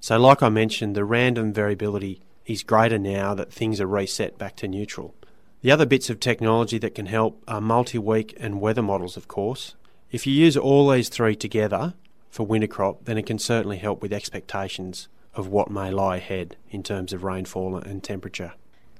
So, 0.00 0.18
like 0.18 0.42
I 0.42 0.48
mentioned, 0.48 0.94
the 0.94 1.04
random 1.04 1.52
variability 1.52 2.20
is 2.44 2.62
greater 2.62 2.98
now 2.98 3.34
that 3.34 3.52
things 3.52 3.80
are 3.80 3.86
reset 3.86 4.38
back 4.38 4.56
to 4.56 4.68
neutral. 4.68 5.14
The 5.62 5.72
other 5.72 5.86
bits 5.86 6.10
of 6.10 6.20
technology 6.20 6.78
that 6.78 6.94
can 6.94 7.06
help 7.06 7.42
are 7.48 7.60
multi 7.60 7.98
week 7.98 8.36
and 8.38 8.60
weather 8.60 8.82
models, 8.82 9.16
of 9.16 9.26
course. 9.26 9.74
If 10.12 10.26
you 10.26 10.32
use 10.32 10.56
all 10.56 10.88
these 10.88 11.08
three 11.08 11.34
together 11.34 11.94
for 12.30 12.46
winter 12.46 12.68
crop, 12.68 13.04
then 13.04 13.18
it 13.18 13.26
can 13.26 13.38
certainly 13.38 13.78
help 13.78 14.00
with 14.02 14.12
expectations 14.12 15.08
of 15.34 15.48
what 15.48 15.70
may 15.70 15.90
lie 15.90 16.16
ahead 16.16 16.56
in 16.70 16.82
terms 16.82 17.12
of 17.12 17.24
rainfall 17.24 17.76
and 17.76 18.02
temperature. 18.02 18.52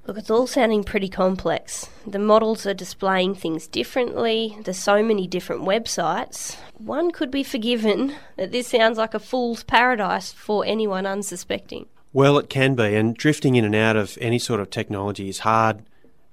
Look, 0.06 0.18
it's 0.18 0.30
all 0.30 0.46
sounding 0.46 0.84
pretty 0.84 1.08
complex. 1.08 1.88
The 2.06 2.18
models 2.18 2.64
are 2.64 2.74
displaying 2.74 3.34
things 3.34 3.66
differently. 3.66 4.56
There's 4.62 4.78
so 4.78 5.02
many 5.02 5.26
different 5.26 5.62
websites. 5.62 6.56
One 6.78 7.10
could 7.10 7.30
be 7.30 7.42
forgiven 7.42 8.14
that 8.36 8.52
this 8.52 8.68
sounds 8.68 8.98
like 8.98 9.14
a 9.14 9.18
fool's 9.18 9.64
paradise 9.64 10.32
for 10.32 10.64
anyone 10.64 11.06
unsuspecting. 11.06 11.86
Well, 12.12 12.38
it 12.38 12.48
can 12.48 12.74
be, 12.74 12.94
and 12.94 13.16
drifting 13.16 13.56
in 13.56 13.64
and 13.64 13.74
out 13.74 13.96
of 13.96 14.16
any 14.20 14.38
sort 14.38 14.60
of 14.60 14.70
technology 14.70 15.28
is 15.28 15.40
hard 15.40 15.82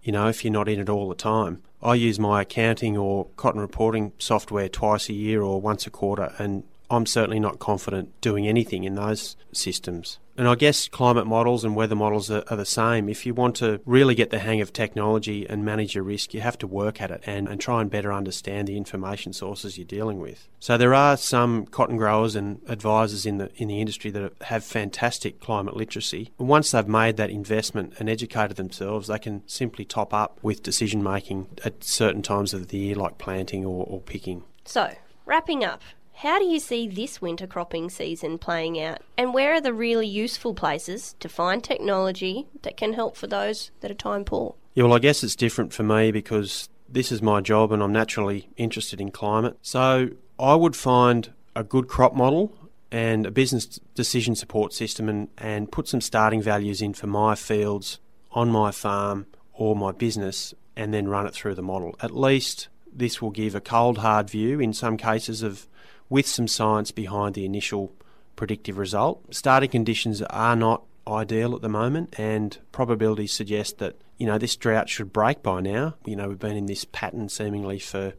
you 0.03 0.11
know, 0.11 0.27
if 0.27 0.43
you're 0.43 0.53
not 0.53 0.67
in 0.69 0.79
it 0.79 0.89
all 0.89 1.09
the 1.09 1.15
time. 1.15 1.63
I 1.81 1.95
use 1.95 2.19
my 2.19 2.41
accounting 2.41 2.97
or 2.97 3.27
cotton 3.37 3.61
reporting 3.61 4.11
software 4.19 4.69
twice 4.69 5.09
a 5.09 5.13
year 5.13 5.41
or 5.41 5.59
once 5.59 5.87
a 5.87 5.89
quarter, 5.89 6.33
and 6.37 6.63
I'm 6.89 7.05
certainly 7.05 7.39
not 7.39 7.59
confident 7.59 8.19
doing 8.21 8.47
anything 8.47 8.83
in 8.83 8.95
those 8.95 9.35
systems. 9.51 10.19
And 10.35 10.47
I 10.47 10.55
guess 10.55 10.87
climate 10.87 11.27
models 11.27 11.63
and 11.63 11.75
weather 11.75 11.95
models 11.95 12.31
are, 12.31 12.43
are, 12.47 12.57
the 12.57 12.65
same. 12.65 13.07
If 13.07 13.25
you 13.25 13.35
want 13.35 13.55
to 13.57 13.81
really 13.85 14.15
get 14.15 14.31
the 14.31 14.39
hang 14.39 14.61
of 14.61 14.73
technology 14.73 15.47
and 15.47 15.63
manage 15.63 15.93
your 15.93 16.03
risk, 16.03 16.33
you 16.33 16.41
have 16.41 16.57
to 16.59 16.67
work 16.67 17.01
at 17.01 17.11
it 17.11 17.21
and, 17.27 17.47
and 17.47 17.61
try 17.61 17.81
and 17.81 17.89
better 17.89 18.11
understand 18.11 18.67
the 18.67 18.75
information 18.75 19.31
sources 19.31 19.77
you're 19.77 19.85
dealing 19.85 20.19
with. 20.19 20.47
So 20.59 20.75
there 20.75 20.95
are 20.95 21.17
some 21.17 21.67
cotton 21.67 21.97
growers 21.97 22.35
and 22.35 22.61
advisors 22.67 23.27
in 23.27 23.37
the 23.37 23.51
in 23.57 23.67
the 23.67 23.79
industry 23.79 24.09
that 24.11 24.33
have 24.45 24.63
fantastic 24.63 25.39
climate 25.39 25.75
literacy. 25.75 26.31
And 26.39 26.47
once 26.47 26.71
they've 26.71 26.87
made 26.87 27.17
that 27.17 27.29
investment 27.29 27.93
and 27.99 28.09
educated 28.09 28.57
themselves, 28.57 29.07
they 29.07 29.19
can 29.19 29.43
simply 29.47 29.85
top 29.85 30.15
up 30.15 30.39
with 30.41 30.63
decision 30.63 31.03
making 31.03 31.47
at 31.63 31.83
certain 31.83 32.23
times 32.23 32.55
of 32.55 32.69
the 32.69 32.77
year, 32.77 32.95
like 32.95 33.19
planting 33.19 33.63
or, 33.65 33.85
or 33.85 34.01
picking. 34.01 34.43
So, 34.65 34.95
wrapping 35.25 35.63
up, 35.63 35.81
how 36.23 36.39
do 36.39 36.45
you 36.45 36.59
see 36.59 36.87
this 36.87 37.21
winter 37.21 37.45
cropping 37.45 37.89
season 37.89 38.37
playing 38.37 38.81
out? 38.81 39.01
And 39.17 39.33
where 39.33 39.55
are 39.55 39.61
the 39.61 39.73
really 39.73 40.07
useful 40.07 40.53
places 40.53 41.17
to 41.19 41.27
find 41.27 41.61
technology 41.61 42.47
that 42.61 42.77
can 42.77 42.93
help 42.93 43.17
for 43.17 43.27
those 43.27 43.71
that 43.81 43.91
are 43.91 43.95
time 43.95 44.23
poor? 44.23 44.55
Yeah, 44.73 44.85
well, 44.85 44.93
I 44.93 44.99
guess 44.99 45.21
it's 45.21 45.35
different 45.35 45.73
for 45.73 45.83
me 45.83 46.11
because 46.11 46.69
this 46.87 47.11
is 47.11 47.21
my 47.21 47.41
job 47.41 47.73
and 47.73 47.83
I'm 47.83 47.91
naturally 47.91 48.47
interested 48.55 49.01
in 49.01 49.11
climate. 49.11 49.57
So 49.61 50.11
I 50.39 50.55
would 50.55 50.77
find 50.77 51.33
a 51.57 51.63
good 51.63 51.89
crop 51.89 52.15
model 52.15 52.55
and 52.89 53.25
a 53.25 53.31
business 53.31 53.81
decision 53.93 54.33
support 54.33 54.71
system 54.71 55.09
and, 55.09 55.27
and 55.37 55.73
put 55.73 55.89
some 55.89 55.99
starting 55.99 56.41
values 56.41 56.81
in 56.81 56.93
for 56.93 57.07
my 57.07 57.35
fields 57.35 57.99
on 58.31 58.49
my 58.49 58.71
farm 58.71 59.25
or 59.51 59.75
my 59.75 59.91
business 59.91 60.53
and 60.77 60.93
then 60.93 61.09
run 61.09 61.27
it 61.27 61.33
through 61.33 61.55
the 61.55 61.61
model. 61.61 61.97
At 61.99 62.11
least 62.11 62.69
this 62.93 63.21
will 63.21 63.31
give 63.31 63.55
a 63.55 63.61
cold, 63.61 63.97
hard 63.97 64.29
view 64.29 64.61
in 64.61 64.71
some 64.71 64.95
cases 64.95 65.43
of 65.43 65.67
with 66.09 66.27
some 66.27 66.47
science 66.47 66.91
behind 66.91 67.35
the 67.35 67.45
initial 67.45 67.93
predictive 68.35 68.77
result. 68.77 69.33
Starting 69.33 69.69
conditions 69.69 70.21
are 70.23 70.55
not 70.55 70.83
ideal 71.07 71.55
at 71.55 71.61
the 71.61 71.69
moment, 71.69 72.17
and 72.17 72.57
probabilities 72.71 73.33
suggest 73.33 73.77
that 73.79 73.95
you 74.17 74.25
know 74.25 74.37
this 74.37 74.55
drought 74.55 74.89
should 74.89 75.11
break 75.11 75.43
by 75.43 75.61
now. 75.61 75.95
You 76.05 76.15
know 76.15 76.29
we've 76.29 76.39
been 76.39 76.57
in 76.57 76.65
this 76.65 76.85
pattern 76.85 77.29
seemingly 77.29 77.79
for 77.79 78.13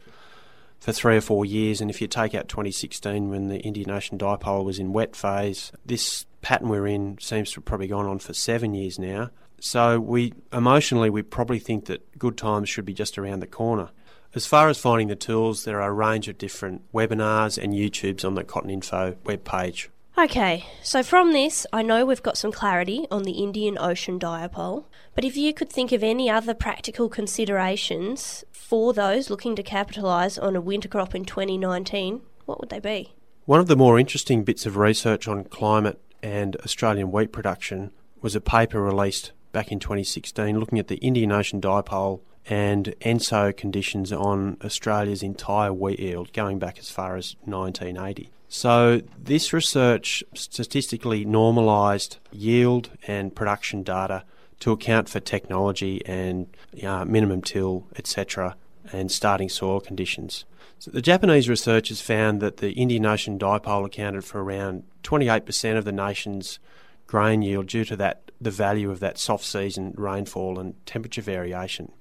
for 0.81 0.93
three 0.93 1.17
or 1.17 1.21
four 1.21 1.47
years, 1.47 1.81
and 1.81 1.91
if 1.91 2.01
you 2.01 2.07
take 2.07 2.35
out 2.35 2.49
2016 2.49 3.31
when 3.31 3.49
the 3.49 3.59
Indian 3.61 3.91
Ocean 3.91 4.19
dipole 4.19 4.65
was 4.65 4.79
in 4.79 4.93
wet 4.93 5.17
phase, 5.17 5.73
this 5.87 6.27
pattern 6.43 6.69
we're 6.69 6.87
in 6.87 7.17
seems 7.21 7.51
to 7.53 7.57
have 7.57 7.65
probably 7.65 7.87
gone 7.87 8.07
on 8.07 8.19
for 8.19 8.35
seven 8.35 8.75
years 8.75 8.99
now. 8.99 9.31
So 9.61 9.99
we 9.99 10.35
emotionally 10.53 11.09
we 11.09 11.23
probably 11.23 11.59
think 11.59 11.87
that 11.87 12.19
good 12.19 12.37
times 12.37 12.69
should 12.69 12.85
be 12.85 12.93
just 12.93 13.17
around 13.17 13.41
the 13.41 13.47
corner. 13.47 13.91
As 14.35 14.47
far 14.47 14.69
as 14.69 14.79
finding 14.79 15.07
the 15.07 15.15
tools, 15.15 15.63
there 15.63 15.81
are 15.81 15.91
a 15.91 15.93
range 15.93 16.27
of 16.27 16.39
different 16.39 16.83
webinars 16.93 17.57
and 17.57 17.73
YouTubes 17.73 18.25
on 18.25 18.35
the 18.35 18.43
Cotton 18.43 18.69
Info 18.69 19.17
webpage. 19.25 19.87
Okay, 20.19 20.65
so 20.83 21.05
from 21.05 21.33
this, 21.33 21.69
I 21.73 21.83
know 21.83 22.05
we've 22.05 22.23
got 22.23 22.37
some 22.37 22.51
clarity 22.51 23.07
on 23.13 23.23
the 23.23 23.33
Indian 23.33 23.79
Ocean 23.79 24.19
dipole, 24.19 24.87
but 25.15 25.25
if 25.25 25.37
you 25.37 25.55
could 25.55 25.71
think 25.71 25.93
of 25.93 26.03
any 26.03 26.29
other 26.29 26.53
practical 26.53 27.09
considerations 27.09 28.45
for 28.51 28.93
those 28.93 29.31
looking 29.31 29.55
to 29.55 29.63
capitalise 29.63 30.37
on 30.37 30.57
a 30.57 30.61
winter 30.61 30.89
crop 30.89 31.15
in 31.15 31.25
2019, 31.25 32.21
what 32.45 32.61
would 32.61 32.71
they 32.71 32.81
be? 32.81 33.15
One 33.45 33.61
of 33.61 33.69
the 33.69 33.77
more 33.77 34.01
interesting 34.01 34.43
bits 34.43 34.67
of 34.67 34.77
research 34.77 35.29
on 35.29 35.45
climate 35.45 36.01
and 36.25 36.57
Australian 36.57 37.13
wheat 37.13 37.31
production 37.31 37.93
was 38.21 38.35
a 38.35 38.41
paper 38.41 38.83
released 38.83 39.31
back 39.53 39.71
in 39.71 39.79
2016 39.79 40.59
looking 40.59 40.81
at 40.81 40.89
the 40.89 40.97
Indian 40.97 41.31
Ocean 41.31 41.61
dipole 41.61 42.21
and 42.49 42.95
ENSO 43.01 43.57
conditions 43.57 44.13
on 44.13 44.57
Australia's 44.65 45.23
entire 45.23 45.73
wheat 45.73 45.99
yield 45.99 46.33
going 46.33 46.59
back 46.59 46.79
as 46.79 46.91
far 46.91 47.17
as 47.17 47.37
1980. 47.45 48.31
So, 48.49 49.01
this 49.19 49.53
research 49.53 50.23
statistically 50.35 51.25
normalised 51.25 52.19
yield 52.31 52.91
and 53.07 53.35
production 53.35 53.83
data 53.83 54.25
to 54.61 54.73
account 54.73 55.09
for 55.09 55.21
technology 55.21 56.05
and 56.07 56.47
uh, 56.83 57.05
minimum 57.05 57.43
till, 57.43 57.87
etc., 57.97 58.57
and 58.93 59.11
starting 59.11 59.49
soil 59.49 59.81
conditions. 59.81 60.45
So 60.79 60.91
the 60.91 61.03
Japanese 61.03 61.49
researchers 61.49 62.01
found 62.01 62.41
that 62.43 62.59
the 62.59 62.73
Indian 62.73 63.07
Ocean 63.07 63.39
dipole 63.39 63.87
accounted 63.87 64.25
for 64.25 64.43
around 64.43 64.85
28% 65.03 65.77
of 65.77 65.85
the 65.85 65.93
nation's 65.93 66.59
grain 67.07 67.43
yield 67.43 67.67
due 67.67 67.85
to 67.87 67.97
that 67.97 68.31
the 68.41 68.51
value 68.51 68.91
of 68.91 69.01
that 69.01 69.17
soft 69.17 69.45
season 69.45 69.95
rainfall 69.97 70.59
and 70.59 70.75
temperature 70.87 71.23
variation. 71.23 71.93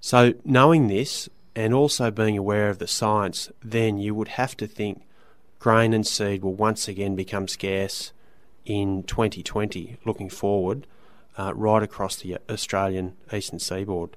So, 0.00 0.34
knowing 0.44 0.88
this 0.88 1.28
and 1.56 1.74
also 1.74 2.10
being 2.10 2.38
aware 2.38 2.70
of 2.70 2.78
the 2.78 2.86
science, 2.86 3.50
then 3.62 3.98
you 3.98 4.14
would 4.14 4.28
have 4.28 4.56
to 4.58 4.66
think 4.66 5.02
grain 5.58 5.92
and 5.92 6.06
seed 6.06 6.42
will 6.42 6.54
once 6.54 6.86
again 6.86 7.16
become 7.16 7.48
scarce 7.48 8.12
in 8.64 9.02
2020, 9.04 9.96
looking 10.04 10.28
forward, 10.28 10.86
uh, 11.36 11.52
right 11.54 11.82
across 11.82 12.16
the 12.16 12.38
Australian 12.48 13.16
eastern 13.32 13.58
seaboard. 13.58 14.16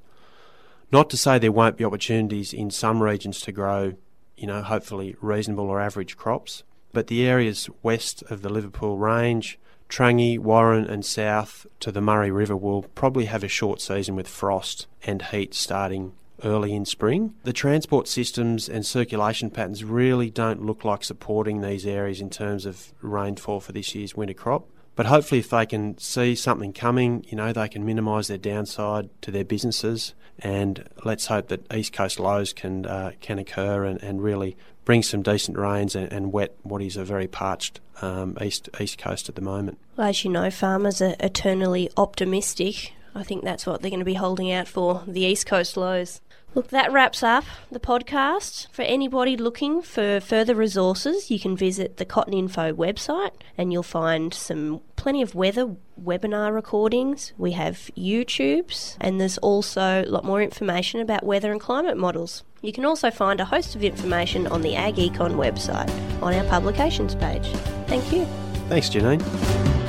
Not 0.92 1.10
to 1.10 1.18
say 1.18 1.40
there 1.40 1.52
won't 1.52 1.78
be 1.78 1.86
opportunities 1.86 2.54
in 2.54 2.70
some 2.70 3.02
regions 3.02 3.40
to 3.42 3.52
grow, 3.52 3.94
you 4.36 4.46
know, 4.46 4.62
hopefully 4.62 5.16
reasonable 5.22 5.70
or 5.70 5.80
average 5.80 6.18
crops, 6.18 6.64
but 6.92 7.08
the 7.08 7.26
areas 7.26 7.70
west 7.82 8.24
of 8.30 8.42
the 8.42 8.50
Liverpool 8.50 8.98
Range, 8.98 9.58
Trangie, 9.92 10.40
Warren, 10.40 10.86
and 10.86 11.06
south 11.06 11.68
to 11.82 11.92
the 11.92 12.00
Murray 12.00 12.32
River 12.32 12.56
will 12.56 12.84
probably 12.96 13.26
have 13.26 13.44
a 13.44 13.50
short 13.50 13.82
season 13.82 14.16
with 14.16 14.26
frost 14.26 14.88
and 15.04 15.22
heat 15.22 15.54
starting 15.54 16.14
early 16.46 16.74
in 16.74 16.86
spring. 16.86 17.34
The 17.44 17.52
transport 17.52 18.08
systems 18.08 18.70
and 18.70 18.86
circulation 18.86 19.50
patterns 19.50 19.84
really 19.84 20.30
don't 20.30 20.66
look 20.66 20.86
like 20.86 21.04
supporting 21.04 21.60
these 21.60 21.86
areas 21.86 22.22
in 22.22 22.30
terms 22.30 22.66
of 22.66 22.94
rainfall 23.02 23.60
for 23.60 23.74
this 23.74 23.94
year's 23.94 24.16
winter 24.16 24.34
crop. 24.34 24.66
But 24.96 25.06
hopefully, 25.06 25.40
if 25.40 25.50
they 25.50 25.66
can 25.66 25.98
see 25.98 26.36
something 26.36 26.74
coming, 26.74 27.26
you 27.28 27.36
know, 27.36 27.54
they 27.54 27.70
can 27.70 27.86
minimise 27.86 28.28
their 28.28 28.38
downside 28.38 29.10
to 29.22 29.32
their 29.32 29.46
businesses. 29.46 30.14
And 30.40 30.90
let's 31.06 31.28
hope 31.28 31.48
that 31.48 31.72
east 31.74 31.94
coast 31.94 32.20
lows 32.20 32.52
can 32.52 32.86
uh, 32.86 33.12
can 33.22 33.40
occur 33.40 33.86
and, 33.86 34.02
and 34.02 34.24
really 34.24 34.58
bring 34.86 35.04
some 35.04 35.22
decent 35.22 35.58
rains 35.58 35.96
and, 35.96 36.12
and 36.12 36.34
wet 36.34 36.56
what 36.64 36.82
is 36.82 36.98
a 36.98 37.06
very 37.06 37.28
parched 37.28 37.80
um, 38.02 38.38
east 38.42 38.70
east 38.80 38.98
coast 38.98 39.30
at 39.30 39.36
the 39.36 39.42
moment. 39.42 39.78
Well, 39.96 40.08
as 40.08 40.24
you 40.24 40.32
know, 40.32 40.50
farmers 40.50 41.02
are 41.02 41.16
eternally 41.20 41.90
optimistic. 41.98 42.94
I 43.14 43.24
think 43.24 43.44
that's 43.44 43.66
what 43.66 43.82
they're 43.82 43.92
going 43.92 44.00
to 44.00 44.06
be 44.06 44.16
holding 44.16 44.52
out 44.52 44.68
for 44.68 45.04
the 45.06 45.22
east 45.22 45.46
coast 45.46 45.78
lows. 45.78 46.22
Look, 46.54 46.68
that 46.70 46.92
wraps 46.92 47.24
up 47.24 47.46
the 47.72 47.80
podcast. 47.80 48.68
For 48.72 48.82
anybody 48.82 49.38
looking 49.38 49.82
for 49.82 50.20
further 50.20 50.54
resources, 50.54 51.32
you 51.32 51.40
can 51.40 51.56
visit 51.56 51.96
the 51.98 52.04
Cotton 52.06 52.34
Info 52.34 52.74
website 52.74 53.32
and 53.58 53.72
you'll 53.72 53.84
find 53.84 54.34
some 54.34 54.82
plenty 54.98 55.22
of 55.22 55.34
weather 55.34 55.76
webinar 56.02 56.54
recordings. 56.54 57.32
We 57.38 57.54
have 57.54 57.90
YouTubes 57.98 58.98
and 59.00 59.22
there's 59.22 59.38
also 59.38 60.04
a 60.04 60.10
lot 60.10 60.26
more 60.26 60.42
information 60.42 61.00
about 61.00 61.24
weather 61.24 61.52
and 61.52 61.62
climate 61.62 61.98
models. 61.98 62.44
You 62.62 62.74
can 62.74 62.86
also 62.86 63.10
find 63.12 63.40
a 63.40 63.46
host 63.46 63.76
of 63.76 63.84
information 63.84 64.46
on 64.48 64.62
the 64.62 64.76
Ag 64.76 64.96
Econ 64.96 65.36
website 65.36 65.90
on 66.22 66.34
our 66.34 66.44
publications 66.46 67.16
page. 67.16 67.48
Thank 67.88 68.12
you. 68.12 68.26
Thanks, 68.68 68.90
Janine. 68.90 69.81